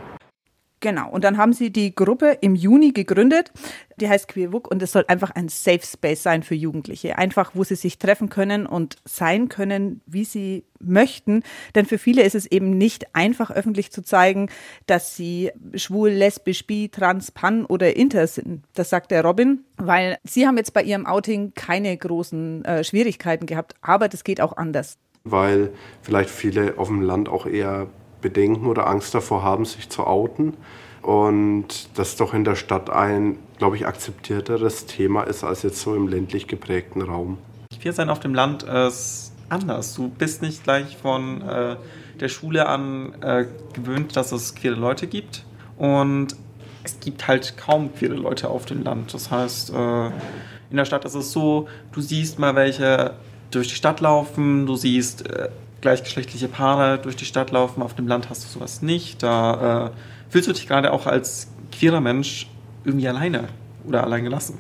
Genau. 0.81 1.09
Und 1.09 1.25
dann 1.25 1.37
haben 1.37 1.51
sie 1.51 1.71
die 1.71 1.93
Gruppe 1.93 2.37
im 2.39 2.55
Juni 2.55 2.93
gegründet. 2.93 3.51
Die 3.97 4.07
heißt 4.07 4.29
Queerwook 4.29 4.69
und 4.71 4.81
es 4.81 4.93
soll 4.93 5.03
einfach 5.07 5.31
ein 5.31 5.49
Safe 5.49 5.81
Space 5.83 6.23
sein 6.23 6.41
für 6.41 6.55
Jugendliche. 6.55 7.17
Einfach, 7.17 7.51
wo 7.53 7.65
sie 7.65 7.75
sich 7.75 7.97
treffen 7.97 8.29
können 8.29 8.65
und 8.65 8.95
sein 9.03 9.49
können, 9.49 10.01
wie 10.05 10.23
sie 10.23 10.63
möchten. 10.79 11.43
Denn 11.75 11.85
für 11.85 11.97
viele 11.97 12.23
ist 12.23 12.35
es 12.35 12.45
eben 12.45 12.77
nicht 12.77 13.13
einfach 13.13 13.51
öffentlich 13.51 13.91
zu 13.91 14.01
zeigen, 14.01 14.50
dass 14.86 15.17
sie 15.17 15.51
schwul, 15.75 16.12
lesbisch, 16.12 16.65
bi, 16.65 16.88
trans, 16.88 17.31
pan 17.31 17.65
oder 17.65 17.98
inter 17.98 18.27
sind. 18.27 18.63
Das 18.74 18.89
sagt 18.89 19.12
der 19.12 19.25
Robin, 19.25 19.65
weil 19.75 20.17
sie 20.24 20.48
haben 20.48 20.55
jetzt 20.55 20.74
bei 20.74 20.83
ihrem 20.83 21.05
Outing 21.05 21.53
keine 21.55 21.95
großen 21.95 22.63
äh, 22.63 22.83
Schwierigkeiten 22.86 23.48
gehabt. 23.48 23.75
Aber 23.81 24.07
das 24.07 24.24
geht 24.24 24.39
auch 24.39 24.55
anders. 24.55 24.98
Weil 25.25 25.74
vielleicht 26.01 26.29
viele 26.29 26.77
auf 26.77 26.88
dem 26.88 27.01
Land 27.01 27.27
auch 27.27 27.45
eher 27.45 27.88
Bedenken 28.21 28.65
oder 28.65 28.88
Angst 28.88 29.13
davor 29.13 29.43
haben, 29.43 29.65
sich 29.65 29.89
zu 29.89 30.05
outen. 30.05 30.53
Und 31.01 31.89
das 31.97 32.17
doch 32.17 32.33
in 32.33 32.43
der 32.43 32.55
Stadt 32.55 32.89
ein, 32.89 33.38
glaube 33.57 33.77
ich, 33.77 33.88
akzeptierteres 33.88 34.85
Thema 34.85 35.23
ist 35.23 35.43
als 35.43 35.63
jetzt 35.63 35.81
so 35.81 35.95
im 35.95 36.07
ländlich 36.07 36.47
geprägten 36.47 37.01
Raum. 37.01 37.38
Queer 37.81 37.93
sein 37.93 38.09
auf 38.09 38.19
dem 38.19 38.33
Land 38.33 38.63
ist 38.63 39.31
anders. 39.47 39.93
Du 39.95 40.09
bist 40.09 40.41
nicht 40.41 40.63
gleich 40.63 40.97
von 40.97 41.41
äh, 41.41 41.77
der 42.19 42.27
Schule 42.27 42.67
an 42.67 43.13
äh, 43.21 43.45
gewöhnt, 43.73 44.15
dass 44.15 44.31
es 44.31 44.55
queere 44.55 44.75
Leute 44.75 45.07
gibt. 45.07 45.45
Und 45.77 46.35
es 46.83 46.99
gibt 46.99 47.27
halt 47.27 47.57
kaum 47.57 47.93
queere 47.93 48.15
Leute 48.15 48.49
auf 48.49 48.65
dem 48.65 48.83
Land. 48.83 49.13
Das 49.13 49.31
heißt, 49.31 49.71
äh, 49.71 50.07
in 50.07 50.77
der 50.77 50.85
Stadt 50.85 51.05
ist 51.05 51.15
es 51.15 51.31
so, 51.31 51.67
du 51.93 52.01
siehst 52.01 52.39
mal 52.39 52.55
welche 52.55 53.15
durch 53.51 53.69
die 53.69 53.75
Stadt 53.75 53.99
laufen, 53.99 54.65
du 54.65 54.75
siehst 54.75 55.27
äh, 55.27 55.49
gleichgeschlechtliche 55.81 56.48
Paare 56.48 57.00
durch 57.00 57.15
die 57.15 57.25
Stadt 57.25 57.51
laufen. 57.51 57.81
Auf 57.81 57.95
dem 57.95 58.07
Land 58.07 58.29
hast 58.29 58.43
du 58.43 58.48
sowas 58.48 58.81
nicht. 58.81 59.24
Da 59.24 59.88
äh, 59.88 60.31
fühlst 60.31 60.48
du 60.48 60.53
dich 60.53 60.67
gerade 60.67 60.91
auch 60.93 61.05
als 61.07 61.51
queerer 61.71 62.01
Mensch 62.01 62.48
irgendwie 62.83 63.07
alleine 63.07 63.50
oder 63.86 64.03
allein 64.03 64.24
gelassen. 64.24 64.57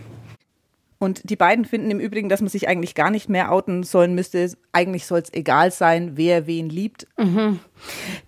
Und 1.01 1.29
die 1.29 1.37
beiden 1.37 1.63
finden 1.63 1.91
im 1.91 2.01
Übrigen, 2.01 2.27
dass 2.27 2.41
man 2.41 2.49
sich 2.49 2.67
eigentlich 2.67 2.93
gar 2.93 3.09
nicht 3.09 3.29
mehr 3.29 3.53
outen 3.53 3.83
sollen 3.83 4.15
müsste. 4.15 4.51
Eigentlich 4.73 5.05
soll 5.05 5.19
es 5.19 5.33
egal 5.33 5.71
sein, 5.71 6.17
wer 6.17 6.45
wen 6.45 6.67
liebt. 6.67 7.07
Mhm. 7.17 7.61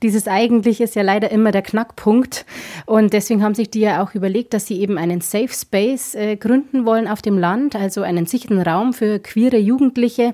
Dieses 0.02 0.26
eigentlich 0.26 0.80
ist 0.80 0.96
ja 0.96 1.02
leider 1.02 1.32
immer 1.32 1.52
der 1.52 1.64
Knackpunkt. 1.64 2.46
Und 2.86 3.12
deswegen 3.12 3.44
haben 3.44 3.56
sich 3.56 3.70
die 3.70 3.82
ja 3.82 4.02
auch 4.02 4.16
überlegt, 4.16 4.54
dass 4.54 4.68
sie 4.68 4.80
eben 4.80 4.98
einen 4.98 5.20
Safe 5.20 5.50
Space 5.50 6.16
äh, 6.16 6.38
gründen 6.38 6.86
wollen 6.86 7.10
auf 7.10 7.22
dem 7.22 7.38
Land, 7.38 7.76
also 7.76 8.04
einen 8.04 8.26
sicheren 8.26 8.62
Raum 8.62 8.94
für 8.94 9.20
queere 9.20 9.58
Jugendliche. 9.58 10.34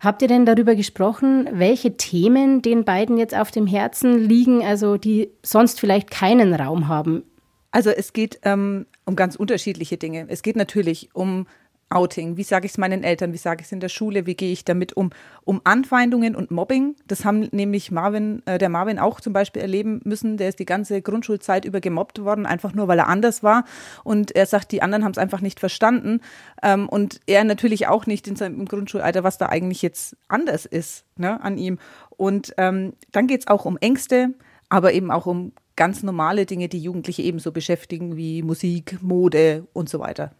Habt 0.00 0.22
ihr 0.22 0.28
denn 0.28 0.46
darüber 0.46 0.76
gesprochen, 0.76 1.48
welche 1.50 1.96
Themen 1.96 2.62
den 2.62 2.84
beiden 2.84 3.18
jetzt 3.18 3.34
auf 3.34 3.50
dem 3.50 3.66
Herzen 3.66 4.20
liegen, 4.20 4.62
also 4.64 4.98
die 4.98 5.30
sonst 5.42 5.80
vielleicht 5.80 6.12
keinen 6.12 6.54
Raum 6.54 6.86
haben? 6.86 7.24
Also 7.72 7.90
es 7.90 8.12
geht 8.12 8.38
ähm, 8.44 8.86
um 9.04 9.16
ganz 9.16 9.34
unterschiedliche 9.34 9.96
Dinge. 9.96 10.26
Es 10.28 10.42
geht 10.42 10.56
natürlich 10.56 11.08
um 11.14 11.46
Outing? 11.94 12.36
Wie 12.36 12.42
sage 12.42 12.66
ich 12.66 12.72
es 12.72 12.78
meinen 12.78 13.04
Eltern? 13.04 13.32
Wie 13.32 13.38
sage 13.38 13.60
ich 13.60 13.66
es 13.66 13.72
in 13.72 13.80
der 13.80 13.88
Schule? 13.88 14.26
Wie 14.26 14.34
gehe 14.34 14.52
ich 14.52 14.64
damit 14.64 14.96
um? 14.96 15.10
Um 15.44 15.60
Anfeindungen 15.64 16.34
und 16.34 16.50
Mobbing. 16.50 16.96
Das 17.06 17.24
haben 17.24 17.48
nämlich 17.52 17.90
Marvin, 17.90 18.42
äh, 18.46 18.58
der 18.58 18.68
Marvin 18.68 18.98
auch 18.98 19.20
zum 19.20 19.32
Beispiel 19.32 19.62
erleben 19.62 20.00
müssen. 20.04 20.36
Der 20.36 20.48
ist 20.48 20.58
die 20.58 20.64
ganze 20.64 21.02
Grundschulzeit 21.02 21.64
über 21.64 21.80
gemobbt 21.80 22.24
worden, 22.24 22.46
einfach 22.46 22.74
nur 22.74 22.88
weil 22.88 22.98
er 22.98 23.08
anders 23.08 23.42
war. 23.42 23.64
Und 24.04 24.34
er 24.34 24.46
sagt, 24.46 24.72
die 24.72 24.82
anderen 24.82 25.04
haben 25.04 25.12
es 25.12 25.18
einfach 25.18 25.40
nicht 25.40 25.60
verstanden. 25.60 26.20
Ähm, 26.62 26.88
und 26.88 27.20
er 27.26 27.44
natürlich 27.44 27.86
auch 27.88 28.06
nicht 28.06 28.26
in 28.28 28.36
seinem 28.36 28.64
Grundschulalter, 28.66 29.24
was 29.24 29.38
da 29.38 29.46
eigentlich 29.48 29.82
jetzt 29.82 30.16
anders 30.28 30.66
ist 30.66 31.04
ne, 31.16 31.42
an 31.42 31.58
ihm. 31.58 31.78
Und 32.10 32.54
ähm, 32.56 32.94
dann 33.12 33.26
geht 33.26 33.40
es 33.40 33.46
auch 33.48 33.64
um 33.64 33.76
Ängste, 33.78 34.34
aber 34.68 34.92
eben 34.92 35.10
auch 35.10 35.26
um 35.26 35.52
ganz 35.76 36.02
normale 36.02 36.46
Dinge, 36.46 36.68
die 36.68 36.78
Jugendliche 36.78 37.22
ebenso 37.22 37.52
beschäftigen, 37.52 38.16
wie 38.16 38.42
Musik, 38.42 38.98
Mode 39.02 39.66
und 39.72 39.88
so 39.88 39.98
weiter. 39.98 40.32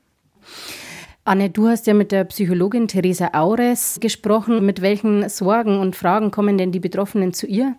Anne, 1.24 1.50
du 1.50 1.68
hast 1.68 1.86
ja 1.86 1.94
mit 1.94 2.10
der 2.10 2.24
Psychologin 2.24 2.88
Theresa 2.88 3.30
Aures 3.32 3.98
gesprochen. 4.00 4.66
Mit 4.66 4.82
welchen 4.82 5.28
Sorgen 5.28 5.78
und 5.78 5.94
Fragen 5.94 6.32
kommen 6.32 6.58
denn 6.58 6.72
die 6.72 6.80
Betroffenen 6.80 7.32
zu 7.32 7.46
ihr? 7.46 7.76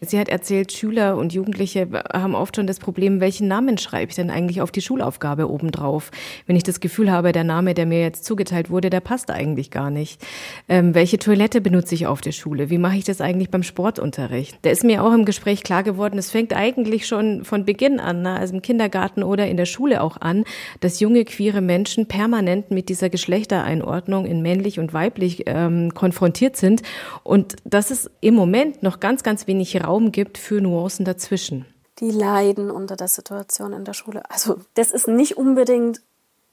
Sie 0.00 0.18
hat 0.18 0.28
erzählt, 0.28 0.72
Schüler 0.72 1.16
und 1.16 1.32
Jugendliche 1.32 1.88
haben 2.12 2.34
oft 2.34 2.56
schon 2.56 2.66
das 2.66 2.78
Problem, 2.78 3.20
welchen 3.20 3.48
Namen 3.48 3.78
schreibe 3.78 4.10
ich 4.10 4.16
denn 4.16 4.30
eigentlich 4.30 4.60
auf 4.60 4.70
die 4.70 4.80
Schulaufgabe 4.80 5.50
obendrauf? 5.50 6.10
Wenn 6.46 6.56
ich 6.56 6.62
das 6.62 6.80
Gefühl 6.80 7.10
habe, 7.10 7.32
der 7.32 7.44
Name, 7.44 7.74
der 7.74 7.86
mir 7.86 8.00
jetzt 8.00 8.24
zugeteilt 8.24 8.70
wurde, 8.70 8.90
der 8.90 9.00
passt 9.00 9.30
eigentlich 9.30 9.70
gar 9.70 9.90
nicht. 9.90 10.20
Ähm, 10.68 10.94
welche 10.94 11.18
Toilette 11.18 11.60
benutze 11.60 11.94
ich 11.94 12.06
auf 12.06 12.20
der 12.20 12.32
Schule? 12.32 12.70
Wie 12.70 12.78
mache 12.78 12.96
ich 12.96 13.04
das 13.04 13.20
eigentlich 13.20 13.50
beim 13.50 13.62
Sportunterricht? 13.62 14.58
Da 14.62 14.70
ist 14.70 14.84
mir 14.84 15.02
auch 15.02 15.12
im 15.12 15.24
Gespräch 15.24 15.62
klar 15.62 15.82
geworden, 15.82 16.18
es 16.18 16.30
fängt 16.30 16.54
eigentlich 16.54 17.06
schon 17.06 17.44
von 17.44 17.64
Beginn 17.64 18.00
an, 18.00 18.22
ne? 18.22 18.38
also 18.38 18.54
im 18.54 18.62
Kindergarten 18.62 19.22
oder 19.22 19.46
in 19.46 19.56
der 19.56 19.66
Schule 19.66 20.02
auch 20.02 20.20
an, 20.20 20.44
dass 20.80 21.00
junge 21.00 21.24
queere 21.24 21.60
Menschen 21.60 22.06
permanent 22.06 22.70
mit 22.70 22.88
dieser 22.88 23.10
Geschlechtereinordnung 23.10 24.26
in 24.26 24.42
männlich 24.42 24.78
und 24.78 24.92
weiblich 24.92 25.44
ähm, 25.46 25.92
konfrontiert 25.94 26.56
sind 26.56 26.82
und 27.22 27.56
dass 27.64 27.90
es 27.90 28.10
im 28.20 28.34
Moment 28.34 28.82
noch 28.82 29.00
ganz, 29.00 29.22
ganz 29.22 29.46
wenig 29.46 29.65
wenig 29.74 29.84
Raum 29.84 30.12
gibt 30.12 30.38
für 30.38 30.60
Nuancen 30.60 31.04
dazwischen. 31.04 31.66
Die 31.98 32.10
leiden 32.10 32.70
unter 32.70 32.96
der 32.96 33.08
Situation 33.08 33.72
in 33.72 33.84
der 33.84 33.94
Schule. 33.94 34.22
Also 34.28 34.58
das 34.74 34.90
ist 34.90 35.08
nicht 35.08 35.36
unbedingt 35.36 36.00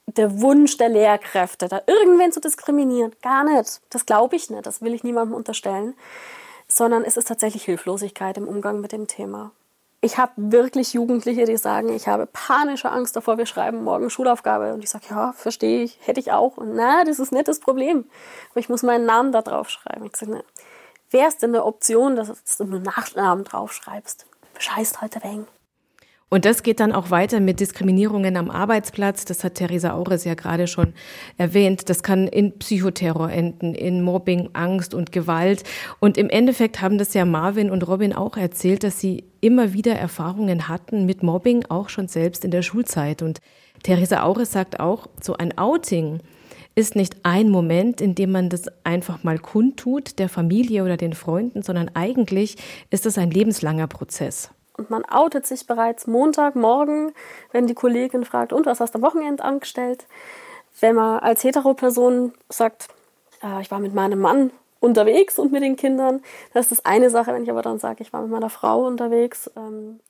der 0.06 0.40
Wunsch 0.40 0.76
der 0.76 0.88
Lehrkräfte, 0.88 1.68
da 1.68 1.82
irgendwen 1.86 2.32
zu 2.32 2.40
diskriminieren. 2.40 3.12
Gar 3.22 3.44
nicht. 3.44 3.80
Das 3.90 4.06
glaube 4.06 4.36
ich 4.36 4.50
nicht. 4.50 4.66
Das 4.66 4.80
will 4.80 4.94
ich 4.94 5.04
niemandem 5.04 5.34
unterstellen. 5.34 5.94
Sondern 6.66 7.04
es 7.04 7.16
ist 7.16 7.28
tatsächlich 7.28 7.64
Hilflosigkeit 7.64 8.36
im 8.38 8.48
Umgang 8.48 8.80
mit 8.80 8.92
dem 8.92 9.06
Thema. 9.06 9.52
Ich 10.00 10.18
habe 10.18 10.32
wirklich 10.36 10.92
Jugendliche, 10.92 11.44
die 11.44 11.56
sagen, 11.56 11.90
ich 11.90 12.08
habe 12.08 12.26
panische 12.26 12.90
Angst 12.90 13.16
davor, 13.16 13.38
wir 13.38 13.46
schreiben 13.46 13.84
morgen 13.84 14.10
Schulaufgabe. 14.10 14.74
Und 14.74 14.82
ich 14.82 14.90
sage, 14.90 15.06
ja, 15.10 15.32
verstehe 15.32 15.84
ich, 15.84 15.98
hätte 16.02 16.20
ich 16.20 16.32
auch. 16.32 16.56
Und 16.56 16.74
na, 16.74 17.04
das 17.04 17.18
ist 17.18 17.32
nicht 17.32 17.48
das 17.48 17.60
Problem. 17.60 18.04
Aber 18.50 18.60
ich 18.60 18.68
muss 18.68 18.82
meinen 18.82 19.06
Namen 19.06 19.32
da 19.32 19.42
drauf 19.42 19.68
schreiben. 19.68 20.06
Ich 20.06 20.16
sage, 20.16 20.32
ne, 20.32 20.44
wäre 21.14 21.28
es 21.28 21.38
denn 21.38 21.50
eine 21.50 21.64
Option, 21.64 22.16
dass 22.16 22.56
du 22.58 22.64
nur 22.64 22.80
Nachnamen 22.80 23.44
draufschreibst? 23.44 24.26
Scheißt 24.58 25.00
heute 25.00 25.22
wegen. 25.22 25.46
Und 26.28 26.44
das 26.44 26.64
geht 26.64 26.80
dann 26.80 26.90
auch 26.90 27.10
weiter 27.10 27.38
mit 27.38 27.60
Diskriminierungen 27.60 28.36
am 28.36 28.50
Arbeitsplatz. 28.50 29.24
Das 29.24 29.44
hat 29.44 29.54
Theresa 29.54 29.92
Aures 29.92 30.24
ja 30.24 30.34
gerade 30.34 30.66
schon 30.66 30.92
erwähnt. 31.38 31.88
Das 31.88 32.02
kann 32.02 32.26
in 32.26 32.58
Psychoterror 32.58 33.30
enden, 33.30 33.72
in 33.72 34.02
Mobbing, 34.02 34.50
Angst 34.52 34.94
und 34.94 35.12
Gewalt. 35.12 35.62
Und 36.00 36.18
im 36.18 36.28
Endeffekt 36.28 36.80
haben 36.80 36.98
das 36.98 37.14
ja 37.14 37.24
Marvin 37.24 37.70
und 37.70 37.86
Robin 37.86 38.12
auch 38.12 38.36
erzählt, 38.36 38.82
dass 38.82 38.98
sie 38.98 39.24
immer 39.40 39.74
wieder 39.74 39.94
Erfahrungen 39.94 40.66
hatten 40.66 41.06
mit 41.06 41.22
Mobbing, 41.22 41.66
auch 41.68 41.88
schon 41.88 42.08
selbst 42.08 42.44
in 42.44 42.50
der 42.50 42.62
Schulzeit. 42.62 43.22
Und 43.22 43.38
Theresa 43.84 44.24
Aures 44.24 44.50
sagt 44.50 44.80
auch, 44.80 45.06
so 45.20 45.34
ein 45.36 45.56
Outing 45.56 46.18
ist 46.74 46.96
nicht 46.96 47.16
ein 47.22 47.50
Moment, 47.50 48.00
in 48.00 48.14
dem 48.14 48.32
man 48.32 48.48
das 48.48 48.64
einfach 48.82 49.22
mal 49.22 49.38
kundtut, 49.38 50.18
der 50.18 50.28
Familie 50.28 50.84
oder 50.84 50.96
den 50.96 51.12
Freunden, 51.12 51.62
sondern 51.62 51.90
eigentlich 51.94 52.56
ist 52.90 53.06
das 53.06 53.18
ein 53.18 53.30
lebenslanger 53.30 53.86
Prozess. 53.86 54.50
Und 54.76 54.90
man 54.90 55.04
outet 55.04 55.46
sich 55.46 55.66
bereits 55.66 56.06
Montagmorgen, 56.06 57.12
wenn 57.52 57.66
die 57.66 57.74
Kollegin 57.74 58.24
fragt, 58.24 58.52
und 58.52 58.66
was 58.66 58.80
hast 58.80 58.94
du 58.94 58.98
am 58.98 59.04
Wochenende 59.04 59.44
angestellt? 59.44 60.06
Wenn 60.80 60.96
man 60.96 61.20
als 61.20 61.44
Heteroperson 61.44 62.32
sagt, 62.48 62.88
äh, 63.42 63.60
ich 63.60 63.70
war 63.70 63.78
mit 63.78 63.94
meinem 63.94 64.18
Mann 64.18 64.50
unterwegs 64.80 65.38
und 65.38 65.52
mit 65.52 65.62
den 65.62 65.76
Kindern, 65.76 66.22
das 66.52 66.66
ist 66.66 66.78
das 66.78 66.84
eine 66.84 67.08
Sache. 67.08 67.32
Wenn 67.32 67.44
ich 67.44 67.50
aber 67.50 67.62
dann 67.62 67.78
sage, 67.78 68.02
ich 68.02 68.12
war 68.12 68.22
mit 68.22 68.30
meiner 68.30 68.50
Frau 68.50 68.84
unterwegs, 68.84 69.48
ähm, 69.56 70.00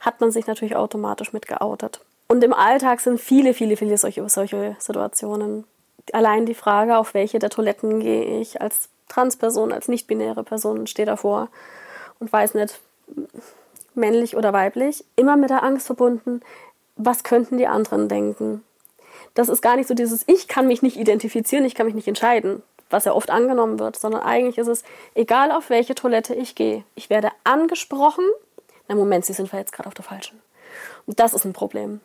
hat 0.00 0.20
man 0.22 0.30
sich 0.30 0.46
natürlich 0.46 0.74
automatisch 0.74 1.34
mit 1.34 1.46
geoutet. 1.46 2.00
Und 2.26 2.42
im 2.42 2.54
Alltag 2.54 3.00
sind 3.00 3.20
viele, 3.20 3.52
viele, 3.52 3.76
viele 3.76 3.98
solche, 3.98 4.26
solche 4.30 4.76
Situationen 4.78 5.64
allein 6.12 6.46
die 6.46 6.54
Frage, 6.54 6.98
auf 6.98 7.14
welche 7.14 7.38
der 7.38 7.50
Toiletten 7.50 8.00
gehe 8.00 8.40
ich 8.40 8.60
als 8.60 8.88
Transperson, 9.08 9.72
als 9.72 9.88
nicht-binäre 9.88 10.44
Person, 10.44 10.86
stehe 10.86 11.06
davor 11.06 11.48
und 12.18 12.32
weiß 12.32 12.54
nicht, 12.54 12.80
männlich 13.94 14.36
oder 14.36 14.52
weiblich, 14.52 15.04
immer 15.16 15.36
mit 15.36 15.50
der 15.50 15.62
Angst 15.62 15.86
verbunden, 15.86 16.40
was 16.96 17.24
könnten 17.24 17.58
die 17.58 17.66
anderen 17.66 18.08
denken. 18.08 18.64
Das 19.34 19.48
ist 19.48 19.62
gar 19.62 19.76
nicht 19.76 19.88
so 19.88 19.94
dieses, 19.94 20.24
ich 20.26 20.48
kann 20.48 20.66
mich 20.66 20.82
nicht 20.82 20.96
identifizieren, 20.96 21.64
ich 21.64 21.74
kann 21.74 21.86
mich 21.86 21.94
nicht 21.94 22.08
entscheiden, 22.08 22.62
was 22.90 23.04
ja 23.04 23.12
oft 23.12 23.30
angenommen 23.30 23.78
wird, 23.78 23.96
sondern 23.96 24.22
eigentlich 24.22 24.58
ist 24.58 24.68
es, 24.68 24.84
egal 25.14 25.50
auf 25.50 25.70
welche 25.70 25.94
Toilette 25.94 26.34
ich 26.34 26.54
gehe, 26.54 26.84
ich 26.94 27.10
werde 27.10 27.30
angesprochen. 27.42 28.24
Na 28.88 28.94
Moment, 28.94 29.24
Sie 29.24 29.32
sind 29.32 29.50
jetzt 29.52 29.72
gerade 29.72 29.88
auf 29.88 29.94
der 29.94 30.04
falschen. 30.04 30.40
Und 31.06 31.18
das 31.18 31.34
ist 31.34 31.44
ein 31.44 31.52
Problem. 31.52 32.00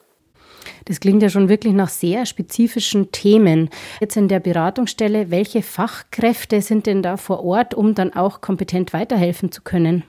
Das 0.86 1.00
klingt 1.00 1.22
ja 1.22 1.30
schon 1.30 1.50
wirklich 1.50 1.74
nach 1.74 1.90
sehr 1.90 2.26
spezifischen 2.26 3.12
Themen. 3.12 3.70
Jetzt 4.02 4.18
in 4.18 4.28
der 4.28 4.40
Beratungsstelle, 4.40 5.32
welche 5.32 5.62
Fachkräfte 5.62 6.62
sind 6.62 6.86
denn 6.86 7.02
da 7.04 7.18
vor 7.18 7.44
Ort, 7.44 7.74
um 7.74 7.96
dann 7.96 8.14
auch 8.14 8.42
kompetent 8.42 8.94
weiterhelfen 8.94 9.52
zu 9.52 9.62
können? 9.62 10.04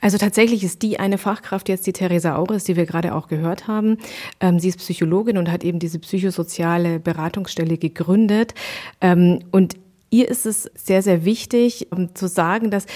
Also 0.00 0.18
tatsächlich 0.18 0.64
ist 0.64 0.82
die 0.82 0.98
eine 0.98 1.18
Fachkraft 1.18 1.68
jetzt 1.68 1.86
die 1.86 1.92
Theresa 1.92 2.36
Aures, 2.36 2.64
die 2.64 2.76
wir 2.76 2.86
gerade 2.86 3.14
auch 3.14 3.28
gehört 3.28 3.68
haben. 3.68 3.98
Ähm, 4.40 4.58
sie 4.58 4.68
ist 4.68 4.78
Psychologin 4.78 5.38
und 5.38 5.50
hat 5.50 5.64
eben 5.64 5.78
diese 5.78 5.98
psychosoziale 5.98 6.98
Beratungsstelle 6.98 7.78
gegründet. 7.78 8.54
Ähm, 9.00 9.40
und 9.50 9.76
Ihr 10.10 10.28
ist 10.28 10.46
es 10.46 10.70
sehr, 10.74 11.02
sehr 11.02 11.26
wichtig, 11.26 11.88
um 11.90 12.14
zu 12.14 12.28
sagen, 12.28 12.70
dass 12.70 12.86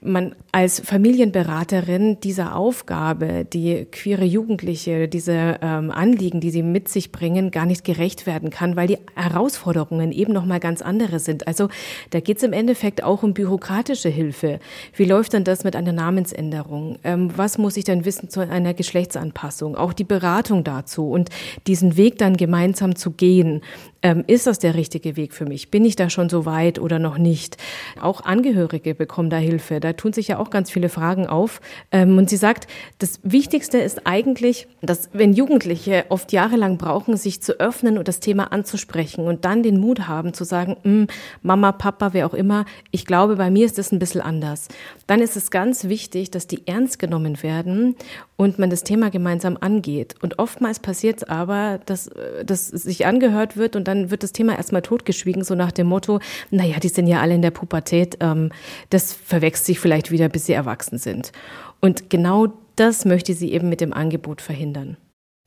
man 0.00 0.36
als 0.52 0.78
Familienberaterin 0.78 2.20
dieser 2.20 2.54
Aufgabe, 2.54 3.44
die 3.44 3.86
queere 3.90 4.24
Jugendliche, 4.24 5.08
diese 5.08 5.58
ähm, 5.62 5.90
Anliegen, 5.90 6.40
die 6.40 6.50
sie 6.50 6.62
mit 6.62 6.88
sich 6.88 7.10
bringen, 7.10 7.50
gar 7.50 7.66
nicht 7.66 7.82
gerecht 7.82 8.24
werden 8.24 8.50
kann, 8.50 8.76
weil 8.76 8.86
die 8.86 8.98
Herausforderungen 9.16 10.12
eben 10.12 10.32
noch 10.32 10.44
mal 10.44 10.60
ganz 10.60 10.80
andere 10.80 11.18
sind. 11.18 11.48
Also 11.48 11.68
da 12.10 12.20
geht 12.20 12.36
es 12.36 12.44
im 12.44 12.52
Endeffekt 12.52 13.02
auch 13.02 13.24
um 13.24 13.34
bürokratische 13.34 14.08
Hilfe. 14.08 14.60
Wie 14.94 15.06
läuft 15.06 15.34
dann 15.34 15.42
das 15.42 15.64
mit 15.64 15.74
einer 15.74 15.92
Namensänderung? 15.92 17.00
Ähm, 17.02 17.32
was 17.34 17.58
muss 17.58 17.76
ich 17.76 17.84
dann 17.84 18.04
wissen 18.04 18.30
zu 18.30 18.48
einer 18.48 18.74
Geschlechtsanpassung? 18.74 19.74
Auch 19.74 19.92
die 19.92 20.04
Beratung 20.04 20.62
dazu 20.62 21.10
und 21.10 21.30
diesen 21.66 21.96
Weg 21.96 22.18
dann 22.18 22.36
gemeinsam 22.36 22.94
zu 22.94 23.10
gehen. 23.10 23.60
Ähm, 24.02 24.24
ist 24.26 24.46
das 24.46 24.58
der 24.58 24.74
richtige 24.74 25.16
Weg 25.16 25.34
für 25.34 25.44
mich? 25.44 25.70
Bin 25.70 25.84
ich 25.84 25.94
da 25.94 26.08
schon 26.08 26.30
so 26.30 26.46
weit 26.46 26.78
oder 26.78 26.98
noch 26.98 27.18
nicht? 27.18 27.58
Auch 28.00 28.22
Angehörige 28.22 28.94
bekommen 28.94 29.28
da 29.28 29.36
Hilfe. 29.36 29.78
Da 29.78 29.92
tun 29.92 30.14
sich 30.14 30.28
ja 30.28 30.38
auch 30.38 30.48
ganz 30.48 30.70
viele 30.70 30.88
Fragen 30.88 31.26
auf. 31.26 31.60
Ähm, 31.92 32.16
und 32.16 32.30
sie 32.30 32.38
sagt, 32.38 32.66
das 32.98 33.20
Wichtigste 33.22 33.78
ist 33.78 34.06
eigentlich, 34.06 34.68
dass 34.80 35.10
wenn 35.12 35.34
Jugendliche 35.34 36.06
oft 36.08 36.32
jahrelang 36.32 36.78
brauchen, 36.78 37.16
sich 37.16 37.42
zu 37.42 37.60
öffnen 37.60 37.98
und 37.98 38.08
das 38.08 38.20
Thema 38.20 38.52
anzusprechen 38.52 39.26
und 39.26 39.44
dann 39.44 39.62
den 39.62 39.78
Mut 39.78 40.08
haben 40.08 40.32
zu 40.32 40.44
sagen, 40.44 40.76
hm, 40.82 41.06
Mama, 41.42 41.72
Papa, 41.72 42.14
wer 42.14 42.26
auch 42.26 42.34
immer, 42.34 42.64
ich 42.90 43.04
glaube, 43.04 43.36
bei 43.36 43.50
mir 43.50 43.66
ist 43.66 43.76
das 43.76 43.92
ein 43.92 43.98
bisschen 43.98 44.22
anders. 44.22 44.68
Dann 45.06 45.20
ist 45.20 45.36
es 45.36 45.50
ganz 45.50 45.84
wichtig, 45.84 46.30
dass 46.30 46.46
die 46.46 46.66
ernst 46.66 46.98
genommen 46.98 47.42
werden 47.42 47.96
und 48.36 48.58
man 48.58 48.70
das 48.70 48.84
Thema 48.84 49.10
gemeinsam 49.10 49.58
angeht. 49.60 50.14
Und 50.22 50.38
oftmals 50.38 50.78
passiert 50.78 51.18
es 51.18 51.24
aber, 51.24 51.80
dass 51.84 52.10
das 52.44 52.68
sich 52.68 53.04
angehört 53.04 53.58
wird 53.58 53.76
und 53.76 53.89
dann 53.90 54.10
wird 54.10 54.22
das 54.22 54.32
Thema 54.32 54.56
erstmal 54.56 54.82
totgeschwiegen, 54.82 55.44
so 55.44 55.54
nach 55.54 55.72
dem 55.72 55.88
Motto, 55.88 56.20
naja, 56.50 56.78
die 56.80 56.88
sind 56.88 57.06
ja 57.06 57.20
alle 57.20 57.34
in 57.34 57.42
der 57.42 57.50
Pubertät, 57.50 58.16
ähm, 58.20 58.50
das 58.88 59.12
verwechselt 59.12 59.66
sich 59.66 59.80
vielleicht 59.80 60.10
wieder, 60.10 60.28
bis 60.28 60.46
sie 60.46 60.52
erwachsen 60.52 60.98
sind. 60.98 61.32
Und 61.80 62.10
genau 62.10 62.48
das 62.76 63.04
möchte 63.04 63.34
sie 63.34 63.52
eben 63.52 63.68
mit 63.68 63.80
dem 63.80 63.92
Angebot 63.92 64.40
verhindern. 64.40 64.96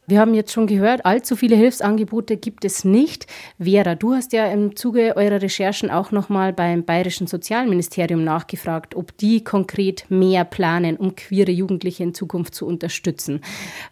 Wir 0.06 0.20
haben 0.20 0.34
jetzt 0.34 0.52
schon 0.52 0.68
gehört, 0.68 1.06
allzu 1.06 1.38
viele 1.38 1.56
Hilfsangebote 1.56 2.36
gibt 2.36 2.66
es 2.66 2.84
nicht. 2.84 3.26
Vera, 3.58 3.96
du 3.96 4.14
hast 4.14 4.34
ja 4.34 4.48
im 4.48 4.76
Zuge 4.76 5.16
eurer 5.16 5.42
Recherchen 5.42 5.90
auch 5.90 6.12
nochmal 6.12 6.52
beim 6.52 6.84
Bayerischen 6.84 7.26
Sozialministerium 7.26 8.22
nachgefragt, 8.22 8.96
ob 8.96 9.16
die 9.18 9.46
konkret 9.46 10.06
mehr 10.10 10.44
planen, 10.44 10.98
um 10.98 11.16
queere 11.16 11.52
Jugendliche 11.52 12.04
in 12.04 12.14
Zukunft 12.14 12.54
zu 12.54 12.66
unterstützen. 12.66 13.40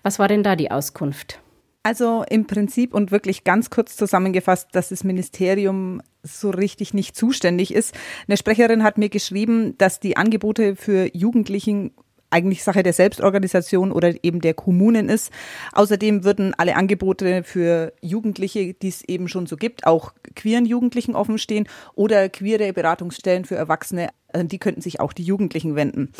Was 0.03 0.19
war 0.19 0.27
denn 0.27 0.43
da 0.43 0.57
die 0.57 0.69
Auskunft? 0.69 1.39
Also 1.83 2.23
im 2.29 2.45
Prinzip 2.45 2.93
und 2.93 3.11
wirklich 3.11 3.43
ganz 3.43 3.71
kurz 3.71 3.95
zusammengefasst, 3.95 4.69
dass 4.73 4.89
das 4.89 5.03
Ministerium 5.03 6.01
so 6.21 6.51
richtig 6.51 6.93
nicht 6.93 7.15
zuständig 7.15 7.73
ist. 7.73 7.95
Eine 8.27 8.37
Sprecherin 8.37 8.83
hat 8.83 8.99
mir 8.99 9.09
geschrieben, 9.09 9.75
dass 9.79 9.99
die 9.99 10.15
Angebote 10.15 10.75
für 10.75 11.09
Jugendlichen 11.15 11.91
eigentlich 12.31 12.63
Sache 12.63 12.83
der 12.83 12.93
Selbstorganisation 12.93 13.91
oder 13.91 14.13
eben 14.23 14.41
der 14.41 14.53
Kommunen 14.53 15.09
ist. 15.09 15.31
Außerdem 15.73 16.23
würden 16.23 16.53
alle 16.57 16.75
Angebote 16.75 17.43
für 17.43 17.93
Jugendliche, 18.01 18.73
die 18.73 18.87
es 18.87 19.03
eben 19.03 19.27
schon 19.27 19.47
so 19.47 19.57
gibt, 19.57 19.85
auch 19.85 20.13
queeren 20.35 20.65
Jugendlichen 20.65 21.15
offen 21.15 21.37
stehen 21.37 21.67
oder 21.93 22.29
queere 22.29 22.73
Beratungsstellen 22.73 23.43
für 23.43 23.55
Erwachsene, 23.55 24.09
an 24.31 24.47
die 24.47 24.59
könnten 24.59 24.81
sich 24.81 24.99
auch 24.99 25.13
die 25.13 25.23
Jugendlichen 25.23 25.75
wenden. 25.75 26.13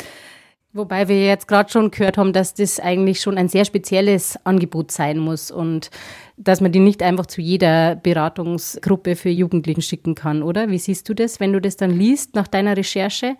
Wobei 0.74 1.06
wir 1.08 1.22
jetzt 1.22 1.48
gerade 1.48 1.70
schon 1.70 1.90
gehört 1.90 2.16
haben, 2.16 2.32
dass 2.32 2.54
das 2.54 2.80
eigentlich 2.80 3.20
schon 3.20 3.36
ein 3.36 3.50
sehr 3.50 3.66
spezielles 3.66 4.38
Angebot 4.44 4.90
sein 4.90 5.18
muss 5.18 5.50
und 5.50 5.90
dass 6.38 6.62
man 6.62 6.72
die 6.72 6.80
nicht 6.80 7.02
einfach 7.02 7.26
zu 7.26 7.42
jeder 7.42 7.94
Beratungsgruppe 7.96 9.14
für 9.14 9.28
Jugendlichen 9.28 9.82
schicken 9.82 10.14
kann, 10.14 10.42
oder? 10.42 10.70
Wie 10.70 10.78
siehst 10.78 11.08
du 11.10 11.14
das, 11.14 11.40
wenn 11.40 11.52
du 11.52 11.60
das 11.60 11.76
dann 11.76 11.90
liest 11.90 12.34
nach 12.34 12.48
deiner 12.48 12.74
Recherche? 12.74 13.36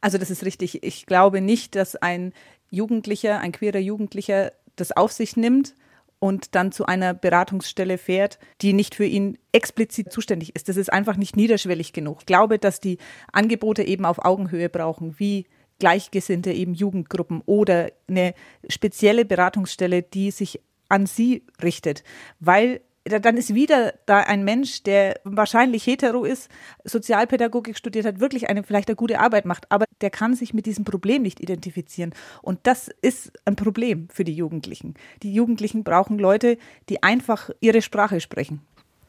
Also 0.00 0.18
das 0.18 0.30
ist 0.30 0.44
richtig. 0.44 0.84
Ich 0.84 1.06
glaube 1.06 1.40
nicht, 1.40 1.74
dass 1.74 1.96
ein 1.96 2.32
Jugendlicher, 2.70 3.40
ein 3.40 3.50
queerer 3.50 3.80
Jugendlicher 3.80 4.52
das 4.76 4.92
auf 4.92 5.10
sich 5.10 5.36
nimmt 5.36 5.74
und 6.20 6.54
dann 6.54 6.70
zu 6.70 6.86
einer 6.86 7.12
Beratungsstelle 7.12 7.98
fährt, 7.98 8.38
die 8.60 8.72
nicht 8.72 8.94
für 8.94 9.04
ihn 9.04 9.36
explizit 9.50 10.12
zuständig 10.12 10.54
ist. 10.54 10.68
Das 10.68 10.76
ist 10.76 10.92
einfach 10.92 11.16
nicht 11.16 11.36
niederschwellig 11.36 11.92
genug. 11.92 12.18
Ich 12.20 12.26
glaube, 12.26 12.60
dass 12.60 12.78
die 12.78 12.98
Angebote 13.32 13.82
eben 13.82 14.04
auf 14.04 14.24
Augenhöhe 14.24 14.68
brauchen, 14.68 15.18
wie 15.18 15.46
Gleichgesinnte 15.80 16.52
eben 16.52 16.74
Jugendgruppen 16.74 17.42
oder 17.46 17.90
eine 18.08 18.34
spezielle 18.68 19.24
Beratungsstelle, 19.24 20.02
die 20.02 20.30
sich 20.30 20.60
an 20.88 21.06
sie 21.06 21.42
richtet, 21.62 22.04
weil 22.38 22.80
dann 23.04 23.36
ist 23.36 23.54
wieder 23.54 23.94
da 24.06 24.20
ein 24.20 24.44
Mensch, 24.44 24.82
der 24.82 25.20
wahrscheinlich 25.24 25.86
hetero 25.86 26.24
ist, 26.24 26.50
Sozialpädagogik 26.84 27.76
studiert 27.76 28.04
hat, 28.04 28.20
wirklich 28.20 28.50
eine 28.50 28.62
vielleicht 28.62 28.88
eine 28.88 28.96
gute 28.96 29.20
Arbeit 29.20 29.46
macht, 29.46 29.70
aber 29.72 29.86
der 30.02 30.10
kann 30.10 30.34
sich 30.34 30.52
mit 30.52 30.66
diesem 30.66 30.84
Problem 30.84 31.22
nicht 31.22 31.40
identifizieren. 31.40 32.14
Und 32.42 32.60
das 32.64 32.88
ist 33.00 33.32
ein 33.46 33.56
Problem 33.56 34.08
für 34.12 34.24
die 34.24 34.34
Jugendlichen. 34.34 34.94
Die 35.22 35.32
Jugendlichen 35.32 35.82
brauchen 35.82 36.18
Leute, 36.18 36.58
die 36.88 37.02
einfach 37.02 37.50
ihre 37.60 37.80
Sprache 37.80 38.20
sprechen. 38.20 38.60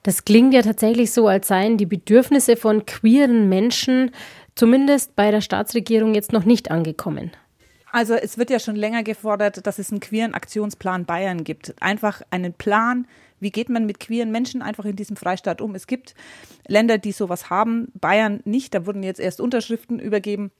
Das 0.03 0.25
klingt 0.25 0.53
ja 0.53 0.63
tatsächlich 0.63 1.11
so, 1.11 1.27
als 1.27 1.47
seien 1.47 1.77
die 1.77 1.85
Bedürfnisse 1.85 2.57
von 2.57 2.85
queeren 2.87 3.49
Menschen 3.49 4.11
zumindest 4.55 5.15
bei 5.15 5.31
der 5.31 5.41
Staatsregierung 5.41 6.13
jetzt 6.13 6.33
noch 6.33 6.45
nicht 6.45 6.71
angekommen. 6.71 7.31
Also 7.91 8.13
es 8.13 8.37
wird 8.37 8.49
ja 8.49 8.59
schon 8.59 8.75
länger 8.75 9.03
gefordert, 9.03 9.65
dass 9.67 9.77
es 9.77 9.91
einen 9.91 9.99
queeren 9.99 10.33
Aktionsplan 10.33 11.05
Bayern 11.05 11.43
gibt. 11.43 11.75
Einfach 11.81 12.21
einen 12.29 12.53
Plan, 12.53 13.05
wie 13.41 13.51
geht 13.51 13.69
man 13.69 13.85
mit 13.85 13.99
queeren 13.99 14.31
Menschen 14.31 14.61
einfach 14.61 14.85
in 14.85 14.95
diesem 14.95 15.17
Freistaat 15.17 15.59
um? 15.61 15.75
Es 15.75 15.87
gibt 15.87 16.15
Länder, 16.67 16.97
die 16.97 17.11
sowas 17.11 17.49
haben, 17.49 17.91
Bayern 17.99 18.39
nicht, 18.45 18.73
da 18.73 18.85
wurden 18.85 19.03
jetzt 19.03 19.19
erst 19.19 19.41
Unterschriften 19.41 19.99
übergeben. 19.99 20.51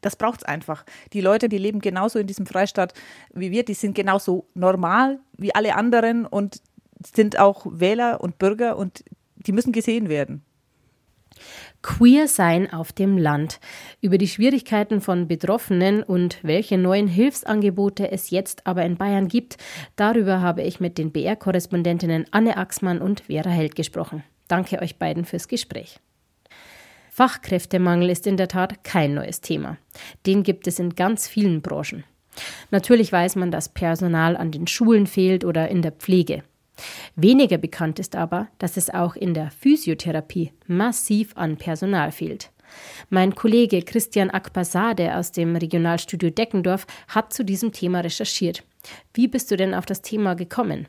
Das 0.00 0.16
braucht 0.16 0.40
es 0.40 0.44
einfach. 0.44 0.84
Die 1.12 1.20
Leute, 1.20 1.48
die 1.48 1.58
leben 1.58 1.80
genauso 1.80 2.20
in 2.20 2.26
diesem 2.28 2.46
Freistaat 2.46 2.94
wie 3.34 3.50
wir, 3.50 3.64
die 3.64 3.74
sind 3.74 3.94
genauso 3.94 4.46
normal 4.54 5.18
wie 5.36 5.54
alle 5.54 5.74
anderen 5.74 6.24
und 6.24 6.62
sind 7.14 7.38
auch 7.38 7.66
Wähler 7.68 8.20
und 8.20 8.38
Bürger 8.38 8.76
und 8.76 9.04
die 9.34 9.52
müssen 9.52 9.72
gesehen 9.72 10.08
werden. 10.08 10.44
Queer 11.82 12.26
sein 12.26 12.72
auf 12.72 12.92
dem 12.92 13.16
Land. 13.16 13.60
Über 14.00 14.18
die 14.18 14.28
Schwierigkeiten 14.28 15.00
von 15.00 15.28
Betroffenen 15.28 16.02
und 16.02 16.38
welche 16.42 16.76
neuen 16.76 17.06
Hilfsangebote 17.06 18.10
es 18.10 18.30
jetzt 18.30 18.66
aber 18.66 18.84
in 18.84 18.96
Bayern 18.96 19.28
gibt, 19.28 19.56
darüber 19.96 20.40
habe 20.40 20.62
ich 20.62 20.80
mit 20.80 20.98
den 20.98 21.12
BR-Korrespondentinnen 21.12 22.26
Anne 22.32 22.56
Axmann 22.56 23.00
und 23.00 23.20
Vera 23.20 23.50
Held 23.50 23.76
gesprochen. 23.76 24.24
Danke 24.48 24.82
euch 24.82 24.98
beiden 24.98 25.24
fürs 25.24 25.46
Gespräch. 25.46 26.00
Fachkräftemangel 27.10 28.10
ist 28.10 28.26
in 28.26 28.36
der 28.36 28.48
Tat 28.48 28.84
kein 28.84 29.14
neues 29.14 29.40
Thema. 29.40 29.76
Den 30.26 30.42
gibt 30.42 30.66
es 30.66 30.78
in 30.78 30.94
ganz 30.94 31.28
vielen 31.28 31.62
Branchen. 31.62 32.04
Natürlich 32.70 33.12
weiß 33.12 33.36
man, 33.36 33.50
dass 33.50 33.68
Personal 33.68 34.36
an 34.36 34.50
den 34.50 34.66
Schulen 34.66 35.06
fehlt 35.06 35.44
oder 35.44 35.68
in 35.68 35.82
der 35.82 35.92
Pflege. 35.92 36.42
Weniger 37.16 37.58
bekannt 37.58 37.98
ist 37.98 38.16
aber, 38.16 38.48
dass 38.58 38.76
es 38.76 38.90
auch 38.90 39.16
in 39.16 39.34
der 39.34 39.50
Physiotherapie 39.50 40.52
massiv 40.66 41.36
an 41.36 41.56
Personal 41.56 42.12
fehlt. 42.12 42.50
Mein 43.10 43.34
Kollege 43.34 43.82
Christian 43.82 44.30
Akbasade 44.30 45.16
aus 45.16 45.32
dem 45.32 45.56
Regionalstudio 45.56 46.30
Deckendorf 46.30 46.86
hat 47.08 47.32
zu 47.32 47.44
diesem 47.44 47.72
Thema 47.72 48.00
recherchiert. 48.00 48.62
Wie 49.14 49.28
bist 49.28 49.50
du 49.50 49.56
denn 49.56 49.74
auf 49.74 49.86
das 49.86 50.02
Thema 50.02 50.34
gekommen? 50.34 50.86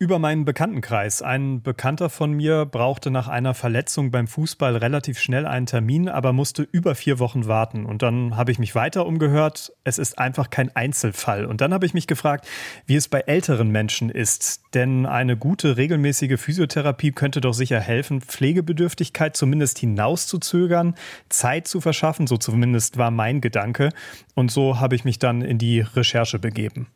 Über 0.00 0.18
meinen 0.18 0.44
Bekanntenkreis. 0.44 1.22
Ein 1.22 1.62
Bekannter 1.62 2.10
von 2.10 2.32
mir 2.32 2.66
brauchte 2.66 3.12
nach 3.12 3.28
einer 3.28 3.54
Verletzung 3.54 4.10
beim 4.10 4.26
Fußball 4.26 4.76
relativ 4.76 5.20
schnell 5.20 5.46
einen 5.46 5.66
Termin, 5.66 6.08
aber 6.08 6.32
musste 6.32 6.64
über 6.64 6.96
vier 6.96 7.20
Wochen 7.20 7.46
warten. 7.46 7.86
Und 7.86 8.02
dann 8.02 8.36
habe 8.36 8.50
ich 8.50 8.58
mich 8.58 8.74
weiter 8.74 9.06
umgehört. 9.06 9.72
Es 9.84 9.98
ist 9.98 10.18
einfach 10.18 10.50
kein 10.50 10.74
Einzelfall. 10.74 11.46
Und 11.46 11.60
dann 11.60 11.72
habe 11.72 11.86
ich 11.86 11.94
mich 11.94 12.08
gefragt, 12.08 12.48
wie 12.86 12.96
es 12.96 13.06
bei 13.06 13.20
älteren 13.20 13.68
Menschen 13.68 14.10
ist. 14.10 14.62
Denn 14.74 15.06
eine 15.06 15.36
gute, 15.36 15.76
regelmäßige 15.76 16.40
Physiotherapie 16.40 17.12
könnte 17.12 17.40
doch 17.40 17.54
sicher 17.54 17.78
helfen, 17.78 18.20
Pflegebedürftigkeit 18.20 19.36
zumindest 19.36 19.78
hinauszuzögern, 19.78 20.96
Zeit 21.28 21.68
zu 21.68 21.80
verschaffen. 21.80 22.26
So 22.26 22.36
zumindest 22.36 22.98
war 22.98 23.12
mein 23.12 23.40
Gedanke. 23.40 23.90
Und 24.34 24.50
so 24.50 24.80
habe 24.80 24.96
ich 24.96 25.04
mich 25.04 25.20
dann 25.20 25.40
in 25.40 25.58
die 25.58 25.82
Recherche 25.82 26.40
begeben. 26.40 26.88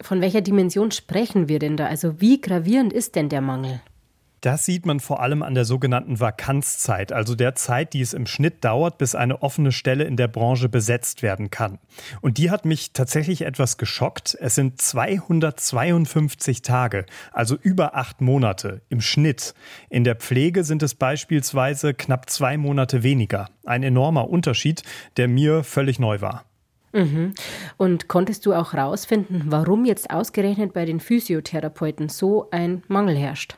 Von 0.00 0.20
welcher 0.20 0.40
Dimension 0.40 0.90
sprechen 0.90 1.48
wir 1.48 1.58
denn 1.58 1.76
da? 1.76 1.86
Also 1.86 2.20
wie 2.20 2.40
gravierend 2.40 2.92
ist 2.92 3.16
denn 3.16 3.28
der 3.28 3.40
Mangel? 3.40 3.80
Das 4.40 4.64
sieht 4.64 4.86
man 4.86 5.00
vor 5.00 5.20
allem 5.20 5.42
an 5.42 5.54
der 5.54 5.64
sogenannten 5.64 6.20
Vakanzzeit, 6.20 7.12
also 7.12 7.34
der 7.34 7.56
Zeit, 7.56 7.92
die 7.92 8.00
es 8.00 8.12
im 8.12 8.26
Schnitt 8.26 8.64
dauert, 8.64 8.96
bis 8.96 9.16
eine 9.16 9.42
offene 9.42 9.72
Stelle 9.72 10.04
in 10.04 10.16
der 10.16 10.28
Branche 10.28 10.68
besetzt 10.68 11.22
werden 11.22 11.50
kann. 11.50 11.80
Und 12.20 12.38
die 12.38 12.50
hat 12.50 12.64
mich 12.64 12.92
tatsächlich 12.92 13.42
etwas 13.42 13.78
geschockt. 13.78 14.36
Es 14.40 14.54
sind 14.54 14.80
252 14.80 16.62
Tage, 16.62 17.04
also 17.32 17.56
über 17.56 17.96
acht 17.96 18.20
Monate 18.20 18.82
im 18.88 19.00
Schnitt. 19.00 19.54
In 19.90 20.04
der 20.04 20.14
Pflege 20.14 20.62
sind 20.62 20.84
es 20.84 20.94
beispielsweise 20.94 21.92
knapp 21.92 22.30
zwei 22.30 22.56
Monate 22.56 23.02
weniger. 23.02 23.48
Ein 23.64 23.82
enormer 23.82 24.30
Unterschied, 24.30 24.84
der 25.16 25.26
mir 25.26 25.64
völlig 25.64 25.98
neu 25.98 26.20
war. 26.20 26.44
Mhm. 26.98 27.34
Und 27.76 28.08
konntest 28.08 28.44
du 28.44 28.54
auch 28.54 28.72
herausfinden, 28.72 29.44
warum 29.46 29.84
jetzt 29.84 30.10
ausgerechnet 30.10 30.72
bei 30.72 30.84
den 30.84 30.98
Physiotherapeuten 30.98 32.08
so 32.08 32.48
ein 32.50 32.82
Mangel 32.88 33.16
herrscht? 33.16 33.56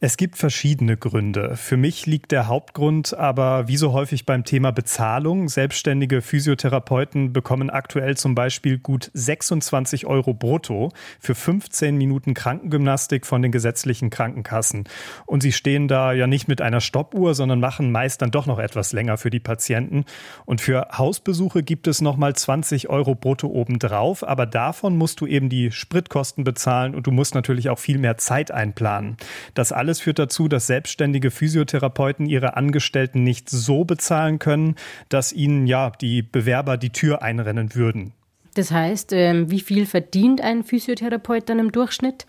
Es 0.00 0.16
gibt 0.16 0.36
verschiedene 0.36 0.96
Gründe. 0.96 1.56
Für 1.56 1.76
mich 1.76 2.06
liegt 2.06 2.32
der 2.32 2.48
Hauptgrund 2.48 3.14
aber 3.14 3.68
wie 3.68 3.76
so 3.76 3.92
häufig 3.92 4.26
beim 4.26 4.44
Thema 4.44 4.72
Bezahlung. 4.72 5.48
Selbstständige 5.48 6.20
Physiotherapeuten 6.20 7.32
bekommen 7.32 7.70
aktuell 7.70 8.16
zum 8.16 8.34
Beispiel 8.34 8.78
gut 8.78 9.10
26 9.14 10.06
Euro 10.06 10.34
brutto 10.34 10.90
für 11.20 11.36
15 11.36 11.96
Minuten 11.96 12.34
Krankengymnastik 12.34 13.24
von 13.24 13.40
den 13.40 13.52
gesetzlichen 13.52 14.10
Krankenkassen. 14.10 14.84
Und 15.26 15.42
sie 15.42 15.52
stehen 15.52 15.86
da 15.86 16.12
ja 16.12 16.26
nicht 16.26 16.48
mit 16.48 16.60
einer 16.60 16.80
Stoppuhr, 16.80 17.34
sondern 17.34 17.60
machen 17.60 17.92
meist 17.92 18.20
dann 18.20 18.32
doch 18.32 18.46
noch 18.46 18.58
etwas 18.58 18.92
länger 18.92 19.16
für 19.16 19.30
die 19.30 19.40
Patienten. 19.40 20.04
Und 20.44 20.60
für 20.60 20.88
Hausbesuche 20.98 21.62
gibt 21.62 21.86
es 21.86 22.00
nochmal 22.00 22.34
20 22.34 22.90
Euro 22.90 23.14
brutto 23.14 23.46
obendrauf, 23.46 24.26
aber 24.26 24.46
davon 24.46 24.96
musst 24.96 25.20
du 25.20 25.26
eben 25.26 25.48
die 25.48 25.70
Spritkosten 25.70 26.42
bezahlen 26.42 26.96
und 26.96 27.06
du 27.06 27.12
musst 27.12 27.36
natürlich 27.36 27.70
auch 27.70 27.78
viel 27.78 27.98
mehr 27.98 28.18
Zeit 28.18 28.50
einplanen. 28.50 29.16
Das 29.54 29.70
alles 29.70 29.83
führt 30.00 30.18
dazu, 30.18 30.48
dass 30.48 30.66
selbstständige 30.66 31.30
Physiotherapeuten 31.30 32.26
ihre 32.26 32.56
Angestellten 32.56 33.24
nicht 33.24 33.50
so 33.50 33.84
bezahlen 33.84 34.38
können, 34.38 34.76
dass 35.08 35.32
ihnen 35.32 35.66
ja 35.66 35.90
die 35.90 36.22
Bewerber 36.22 36.76
die 36.76 36.90
Tür 36.90 37.22
einrennen 37.22 37.74
würden. 37.74 38.12
Das 38.54 38.70
heißt, 38.70 39.12
ähm, 39.12 39.50
wie 39.50 39.60
viel 39.60 39.86
verdient 39.86 40.40
ein 40.40 40.62
Physiotherapeut 40.62 41.48
dann 41.48 41.58
im 41.58 41.72
Durchschnitt? 41.72 42.26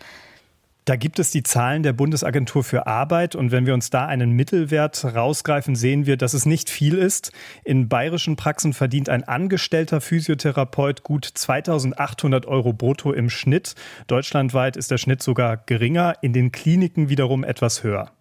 Da 0.86 0.94
gibt 0.94 1.18
es 1.18 1.32
die 1.32 1.42
Zahlen 1.42 1.82
der 1.82 1.92
Bundesagentur 1.92 2.62
für 2.62 2.86
Arbeit 2.86 3.34
und 3.34 3.50
wenn 3.50 3.66
wir 3.66 3.74
uns 3.74 3.90
da 3.90 4.06
einen 4.06 4.30
Mittelwert 4.30 5.04
rausgreifen, 5.04 5.74
sehen 5.74 6.06
wir, 6.06 6.16
dass 6.16 6.32
es 6.32 6.46
nicht 6.46 6.70
viel 6.70 6.96
ist. 6.96 7.32
In 7.64 7.88
bayerischen 7.88 8.36
Praxen 8.36 8.72
verdient 8.72 9.08
ein 9.08 9.24
angestellter 9.24 10.00
Physiotherapeut 10.00 11.02
gut 11.02 11.24
2800 11.24 12.46
Euro 12.46 12.72
brutto 12.72 13.12
im 13.12 13.30
Schnitt. 13.30 13.74
Deutschlandweit 14.06 14.76
ist 14.76 14.92
der 14.92 14.98
Schnitt 14.98 15.24
sogar 15.24 15.56
geringer, 15.56 16.14
in 16.22 16.32
den 16.32 16.52
Kliniken 16.52 17.08
wiederum 17.08 17.42
etwas 17.42 17.82
höher. 17.82 18.12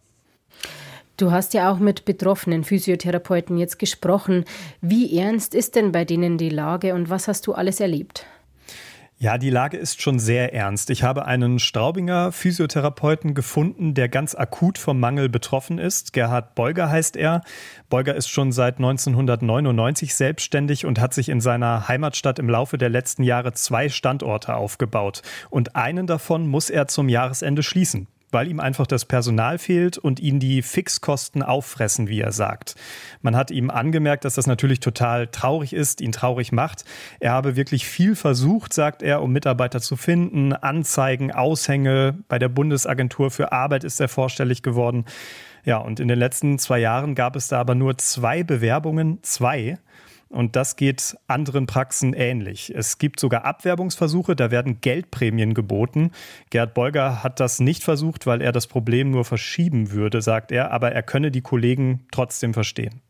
Du 1.17 1.29
hast 1.29 1.53
ja 1.53 1.71
auch 1.71 1.77
mit 1.77 2.03
betroffenen 2.05 2.63
Physiotherapeuten 2.63 3.59
jetzt 3.59 3.77
gesprochen. 3.77 4.43
Wie 4.81 5.15
ernst 5.19 5.53
ist 5.53 5.75
denn 5.75 5.91
bei 5.91 6.03
denen 6.03 6.39
die 6.39 6.49
Lage 6.49 6.95
und 6.95 7.11
was 7.11 7.27
hast 7.27 7.45
du 7.45 7.53
alles 7.53 7.79
erlebt? 7.79 8.25
Ja, 9.17 9.37
die 9.37 9.49
Lage 9.49 9.77
ist 9.77 10.01
schon 10.01 10.19
sehr 10.19 10.53
ernst. 10.53 10.89
Ich 10.89 11.01
habe 11.01 11.25
einen 11.25 11.57
Straubinger 11.57 12.33
Physiotherapeuten 12.33 13.33
gefunden, 13.33 13.93
der 13.93 14.09
ganz 14.09 14.35
akut 14.35 14.77
vom 14.77 14.99
Mangel 14.99 15.29
betroffen 15.29 15.79
ist. 15.79 16.11
Gerhard 16.11 16.53
Beuger 16.53 16.89
heißt 16.89 17.15
er. 17.15 17.41
Beuger 17.89 18.13
ist 18.13 18.27
schon 18.27 18.51
seit 18.51 18.75
1999 18.75 20.15
selbstständig 20.15 20.85
und 20.85 20.99
hat 20.99 21.13
sich 21.13 21.29
in 21.29 21.39
seiner 21.39 21.87
Heimatstadt 21.87 22.39
im 22.39 22.49
Laufe 22.49 22.77
der 22.77 22.89
letzten 22.89 23.23
Jahre 23.23 23.53
zwei 23.53 23.87
Standorte 23.87 24.53
aufgebaut. 24.53 25.21
Und 25.49 25.77
einen 25.77 26.07
davon 26.07 26.45
muss 26.45 26.69
er 26.69 26.87
zum 26.87 27.07
Jahresende 27.07 27.63
schließen 27.63 28.07
weil 28.31 28.47
ihm 28.47 28.59
einfach 28.59 28.87
das 28.87 29.05
Personal 29.05 29.57
fehlt 29.57 29.97
und 29.97 30.19
ihn 30.19 30.39
die 30.39 30.61
Fixkosten 30.61 31.43
auffressen, 31.43 32.07
wie 32.07 32.21
er 32.21 32.31
sagt. 32.31 32.75
Man 33.21 33.35
hat 33.35 33.51
ihm 33.51 33.69
angemerkt, 33.69 34.25
dass 34.25 34.35
das 34.35 34.47
natürlich 34.47 34.79
total 34.79 35.27
traurig 35.27 35.73
ist, 35.73 36.01
ihn 36.01 36.11
traurig 36.11 36.51
macht. 36.51 36.85
Er 37.19 37.31
habe 37.31 37.55
wirklich 37.55 37.85
viel 37.85 38.15
versucht, 38.15 38.73
sagt 38.73 39.03
er, 39.03 39.21
um 39.21 39.31
Mitarbeiter 39.31 39.79
zu 39.79 39.95
finden, 39.95 40.53
Anzeigen, 40.53 41.31
Aushänge. 41.31 42.17
Bei 42.27 42.39
der 42.39 42.49
Bundesagentur 42.49 43.31
für 43.31 43.51
Arbeit 43.51 43.83
ist 43.83 43.99
er 43.99 44.07
vorstellig 44.07 44.63
geworden. 44.63 45.05
Ja, 45.63 45.77
und 45.77 45.99
in 45.99 46.07
den 46.07 46.19
letzten 46.19 46.59
zwei 46.59 46.79
Jahren 46.79 47.15
gab 47.15 47.35
es 47.35 47.47
da 47.47 47.59
aber 47.59 47.73
nur 47.73 47.97
zwei 47.97 48.43
Bewerbungen, 48.43 49.19
zwei. 49.23 49.79
Und 50.35 50.55
das 50.55 50.75
geht 50.75 51.17
anderen 51.27 51.65
Praxen 51.65 52.13
ähnlich. 52.13 52.73
Es 52.75 52.97
gibt 52.97 53.19
sogar 53.19 53.45
Abwerbungsversuche, 53.45 54.35
da 54.35 54.51
werden 54.51 54.81
Geldprämien 54.81 55.53
geboten. 55.53 56.11
Gerd 56.49 56.73
Beuger 56.73 57.23
hat 57.23 57.39
das 57.39 57.59
nicht 57.59 57.83
versucht, 57.83 58.27
weil 58.27 58.41
er 58.41 58.51
das 58.51 58.67
Problem 58.67 59.11
nur 59.11 59.23
verschieben 59.23 59.91
würde, 59.91 60.21
sagt 60.21 60.51
er, 60.51 60.71
aber 60.71 60.91
er 60.91 61.03
könne 61.03 61.31
die 61.31 61.41
Kollegen 61.41 62.05
trotzdem 62.11 62.53
verstehen. 62.53 63.01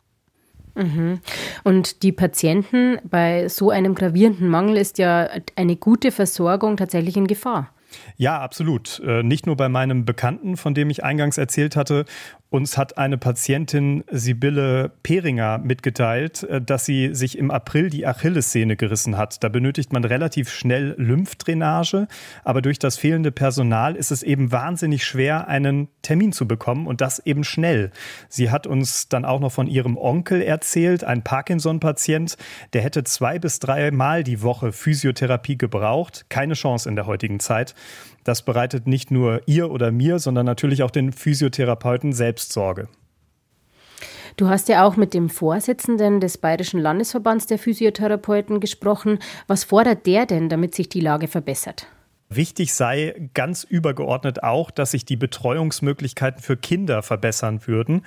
Mhm. 0.75 1.19
Und 1.63 2.03
die 2.03 2.11
Patienten 2.11 2.99
bei 3.03 3.47
so 3.47 3.71
einem 3.71 3.95
gravierenden 3.95 4.47
Mangel 4.47 4.77
ist 4.77 4.97
ja 4.99 5.29
eine 5.55 5.77
gute 5.77 6.11
Versorgung 6.11 6.77
tatsächlich 6.77 7.17
in 7.17 7.27
Gefahr. 7.27 7.71
Ja, 8.17 8.39
absolut. 8.39 9.01
Äh, 9.05 9.23
nicht 9.23 9.45
nur 9.45 9.55
bei 9.55 9.69
meinem 9.69 10.05
Bekannten, 10.05 10.57
von 10.57 10.73
dem 10.73 10.89
ich 10.89 11.03
eingangs 11.03 11.37
erzählt 11.37 11.75
hatte. 11.75 12.05
Uns 12.51 12.77
hat 12.77 12.97
eine 12.97 13.17
Patientin 13.17 14.03
Sibylle 14.09 14.91
Peringer 15.03 15.57
mitgeteilt, 15.57 16.43
äh, 16.43 16.61
dass 16.61 16.85
sie 16.85 17.13
sich 17.13 17.37
im 17.37 17.51
April 17.51 17.89
die 17.89 18.05
Achillessehne 18.05 18.75
gerissen 18.75 19.17
hat. 19.17 19.43
Da 19.43 19.49
benötigt 19.49 19.91
man 19.91 20.03
relativ 20.03 20.51
schnell 20.51 20.95
Lymphdrainage, 20.97 22.07
aber 22.43 22.61
durch 22.61 22.79
das 22.79 22.97
fehlende 22.97 23.31
Personal 23.31 23.95
ist 23.95 24.11
es 24.11 24.23
eben 24.23 24.51
wahnsinnig 24.51 25.03
schwer, 25.03 25.47
einen 25.47 25.89
Termin 26.01 26.31
zu 26.31 26.47
bekommen 26.47 26.87
und 26.87 27.01
das 27.01 27.19
eben 27.19 27.43
schnell. 27.43 27.91
Sie 28.29 28.51
hat 28.51 28.67
uns 28.67 29.09
dann 29.09 29.25
auch 29.25 29.39
noch 29.39 29.51
von 29.51 29.67
ihrem 29.67 29.97
Onkel 29.97 30.41
erzählt, 30.41 31.03
ein 31.03 31.23
Parkinson-Patient, 31.23 32.37
der 32.73 32.83
hätte 32.83 33.03
zwei 33.03 33.39
bis 33.39 33.59
drei 33.59 33.89
Mal 33.91 34.23
die 34.23 34.41
Woche 34.41 34.71
Physiotherapie 34.71 35.57
gebraucht. 35.57 36.27
Keine 36.29 36.53
Chance 36.53 36.87
in 36.87 36.95
der 36.95 37.07
heutigen 37.07 37.39
Zeit. 37.39 37.73
Das 38.25 38.43
bereitet 38.43 38.87
nicht 38.87 39.11
nur 39.11 39.41
ihr 39.45 39.71
oder 39.71 39.91
mir, 39.91 40.19
sondern 40.19 40.47
natürlich 40.47 40.83
auch 40.83 40.91
den 40.91 41.13
Physiotherapeuten 41.13 42.11
selbst 42.11 42.51
Sorge. 42.51 42.89
Du 44.35 44.49
hast 44.49 44.67
ja 44.67 44.83
auch 44.83 44.97
mit 44.97 45.13
dem 45.13 45.29
Vorsitzenden 45.29 46.19
des 46.19 46.39
Bayerischen 46.39 46.81
Landesverbands 46.81 47.45
der 47.45 47.59
Physiotherapeuten 47.59 48.59
gesprochen. 48.59 49.19
Was 49.47 49.63
fordert 49.63 50.05
der 50.07 50.25
denn, 50.25 50.49
damit 50.49 50.75
sich 50.75 50.89
die 50.89 50.99
Lage 50.99 51.27
verbessert? 51.29 51.87
Wichtig 52.35 52.73
sei 52.73 53.29
ganz 53.33 53.63
übergeordnet 53.63 54.43
auch, 54.43 54.71
dass 54.71 54.91
sich 54.91 55.05
die 55.05 55.15
Betreuungsmöglichkeiten 55.15 56.41
für 56.41 56.57
Kinder 56.57 57.01
verbessern 57.03 57.61
würden. 57.65 58.05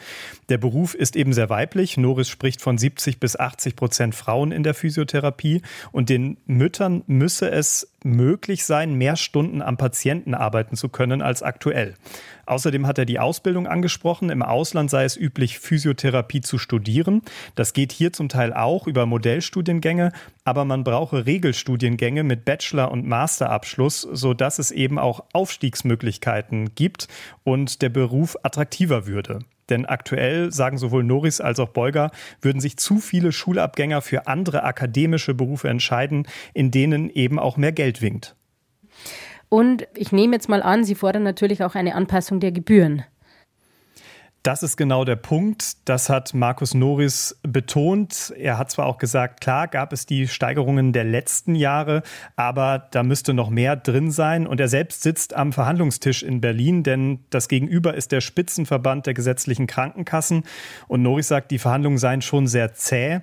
Der 0.49 0.59
Beruf 0.59 0.95
ist 0.95 1.17
eben 1.17 1.33
sehr 1.33 1.51
weiblich. 1.51 1.97
Noris 1.97 2.29
spricht 2.29 2.61
von 2.61 2.79
70 2.79 3.21
bis 3.21 3.38
80 3.38 3.77
Prozent 3.77 4.14
Frauen 4.14 4.53
in 4.53 4.62
der 4.62 4.75
Physiotherapie. 4.75 5.62
Und 5.93 6.09
den 6.09 6.37
Müttern 6.47 7.03
müsse 7.07 7.51
es 7.51 7.93
möglich 8.05 8.64
sein, 8.64 8.95
mehr 8.95 9.17
Stunden 9.17 9.62
am 9.62 9.77
Patienten 9.77 10.35
arbeiten 10.35 10.77
zu 10.77 10.88
können 10.88 11.23
als 11.23 11.43
aktuell. 11.43 11.95
Außerdem 12.49 12.87
hat 12.87 12.99
er 12.99 13.05
die 13.05 13.19
Ausbildung 13.19 13.67
angesprochen. 13.67 14.31
Im 14.31 14.43
Ausland 14.43 14.91
sei 14.91 15.05
es 15.05 15.17
üblich, 15.17 15.59
Physiotherapie 15.59 16.41
zu 16.41 16.59
studieren. 16.59 17.23
Das 17.55 17.73
geht 17.73 17.93
hier 17.93 18.13
zum 18.13 18.29
Teil 18.29 18.53
auch 18.53 18.87
über 18.87 19.07
Modellstudiengänge, 19.07 20.13
aber 20.45 20.65
man 20.65 20.83
brauche 20.83 21.27
Regelstudiengänge 21.27 22.25
mit 22.25 22.45
Bachelor- 22.45 22.91
und 22.91 23.07
Masterabschluss, 23.07 24.01
sodass 24.01 24.59
es 24.59 24.71
eben 24.71 24.99
auch 24.99 25.25
Aufstiegsmöglichkeiten 25.33 26.75
gibt 26.75 27.09
und 27.45 27.83
der 27.83 27.91
Beruf 27.91 28.37
attraktiver 28.43 29.07
würde. 29.07 29.41
Denn 29.69 29.85
aktuell, 29.85 30.51
sagen 30.51 30.79
sowohl 30.79 31.05
Norris 31.05 31.43
als 31.43 31.61
auch 31.61 31.69
Beuger, 31.69 32.11
würden 32.41 32.61
sich 32.61 32.79
zu 32.79 32.99
viele 32.99 33.33
Schulabgänger 33.33 34.01
für 34.01 34.27
andere 34.27 34.63
akademische 34.63 35.35
Berufe 35.35 35.69
entscheiden, 35.69 36.27
in 36.55 36.71
denen 36.71 37.11
eben 37.11 37.39
auch 37.39 37.59
mehr 37.59 37.73
Geld 37.73 38.01
winkt. 38.01 38.35
Und 39.49 39.87
ich 39.95 40.13
nehme 40.13 40.35
jetzt 40.35 40.49
mal 40.49 40.63
an, 40.63 40.85
Sie 40.85 40.95
fordern 40.95 41.23
natürlich 41.23 41.65
auch 41.65 41.75
eine 41.75 41.95
Anpassung 41.95 42.41
der 42.41 42.53
Gebühren. 42.53 43.05
Das 44.45 44.63
ist 44.63 44.77
genau 44.77 45.05
der 45.05 45.17
Punkt. 45.17 45.89
Das 45.89 46.09
hat 46.09 46.33
Markus 46.33 46.73
Norris 46.73 47.39
betont. 47.43 48.33
Er 48.37 48.57
hat 48.57 48.71
zwar 48.71 48.87
auch 48.87 48.97
gesagt, 48.97 49.41
klar 49.41 49.67
gab 49.67 49.93
es 49.93 50.07
die 50.07 50.29
Steigerungen 50.29 50.93
der 50.93 51.05
letzten 51.05 51.55
Jahre, 51.57 52.03
aber 52.37 52.87
da 52.93 53.03
müsste 53.03 53.35
noch 53.35 53.51
mehr 53.51 53.75
drin 53.75 54.13
sein. 54.13 54.47
Und 54.47 54.61
er 54.61 54.69
selbst 54.69 55.03
sitzt 55.03 55.35
am 55.35 55.53
Verhandlungstisch 55.53 56.23
in 56.23 56.41
Berlin, 56.41 56.85
denn 56.85 57.25
das 57.31 57.49
Gegenüber 57.49 57.95
ist 57.95 58.13
der 58.13 58.21
Spitzenverband 58.21 59.07
der 59.07 59.15
gesetzlichen 59.15 59.67
Krankenkassen. 59.67 60.45
Und 60.87 61.03
Norris 61.03 61.29
sagt, 61.29 61.51
die 61.51 61.59
Verhandlungen 61.59 61.99
seien 61.99 62.23
schon 62.23 62.47
sehr 62.47 62.73
zäh. 62.75 63.21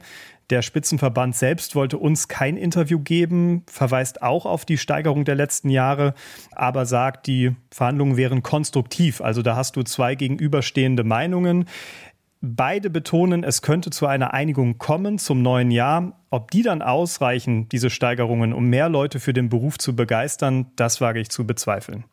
Der 0.51 0.62
Spitzenverband 0.62 1.36
selbst 1.36 1.75
wollte 1.75 1.97
uns 1.97 2.27
kein 2.27 2.55
Interview 2.55 2.99
geben, 2.99 3.63
verweist 3.67 4.21
auch 4.21 4.45
auf 4.45 4.63
die 4.63 4.77
Steigerung 4.77 5.25
der 5.25 5.36
letzten 5.36 5.69
Jahre, 5.69 6.13
aber 6.51 6.86
sagt, 6.86 7.25
die 7.25 7.55
Verhandlungen 7.71 8.15
wären 8.15 8.43
konstruktiv. 8.43 9.21
Also 9.21 9.41
da 9.41 9.55
hast 9.55 9.75
du 9.75 9.81
zwei 9.81 10.13
gegenüberstehende 10.13 11.03
Meinungen. 11.03 11.65
Beide 12.41 12.91
betonen, 12.91 13.43
es 13.43 13.63
könnte 13.63 13.89
zu 13.89 14.05
einer 14.05 14.36
Einigung 14.36 14.77
kommen 14.77 15.17
zum 15.17 15.41
neuen 15.41 15.71
Jahr. 15.71 16.19
Ob 16.29 16.51
die 16.51 16.62
dann 16.62 16.84
ausreichen, 16.84 17.67
diese 17.69 17.89
Steigerungen, 17.89 18.53
um 18.53 18.67
mehr 18.67 18.88
Leute 18.88 19.19
für 19.19 19.34
den 19.34 19.49
Beruf 19.49 19.79
zu 19.79 19.95
begeistern, 19.95 20.67
das 20.75 21.01
wage 21.01 21.19
ich 21.19 21.29
zu 21.29 21.47
bezweifeln. 21.47 22.03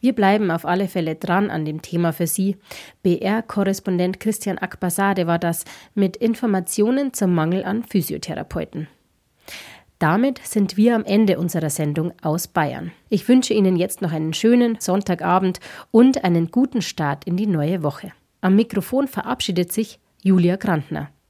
Wir 0.00 0.14
bleiben 0.14 0.50
auf 0.50 0.64
alle 0.64 0.88
Fälle 0.88 1.14
dran 1.16 1.50
an 1.50 1.64
dem 1.64 1.82
Thema 1.82 2.12
für 2.12 2.26
Sie. 2.26 2.56
BR-Korrespondent 3.02 4.20
Christian 4.20 4.58
Akbasade 4.58 5.26
war 5.26 5.38
das 5.38 5.64
mit 5.94 6.16
Informationen 6.16 7.12
zum 7.12 7.34
Mangel 7.34 7.64
an 7.64 7.82
Physiotherapeuten. 7.82 8.88
Damit 9.98 10.40
sind 10.44 10.76
wir 10.76 10.94
am 10.94 11.04
Ende 11.04 11.38
unserer 11.38 11.70
Sendung 11.70 12.12
aus 12.20 12.48
Bayern. 12.48 12.92
Ich 13.08 13.26
wünsche 13.28 13.54
Ihnen 13.54 13.76
jetzt 13.76 14.02
noch 14.02 14.12
einen 14.12 14.34
schönen 14.34 14.76
Sonntagabend 14.78 15.58
und 15.90 16.22
einen 16.22 16.50
guten 16.50 16.82
Start 16.82 17.24
in 17.24 17.38
die 17.38 17.46
neue 17.46 17.82
Woche. 17.82 18.12
Am 18.42 18.56
Mikrofon 18.56 19.08
verabschiedet 19.08 19.72
sich 19.72 19.98
Julia 20.22 20.56
Grantner. 20.56 21.08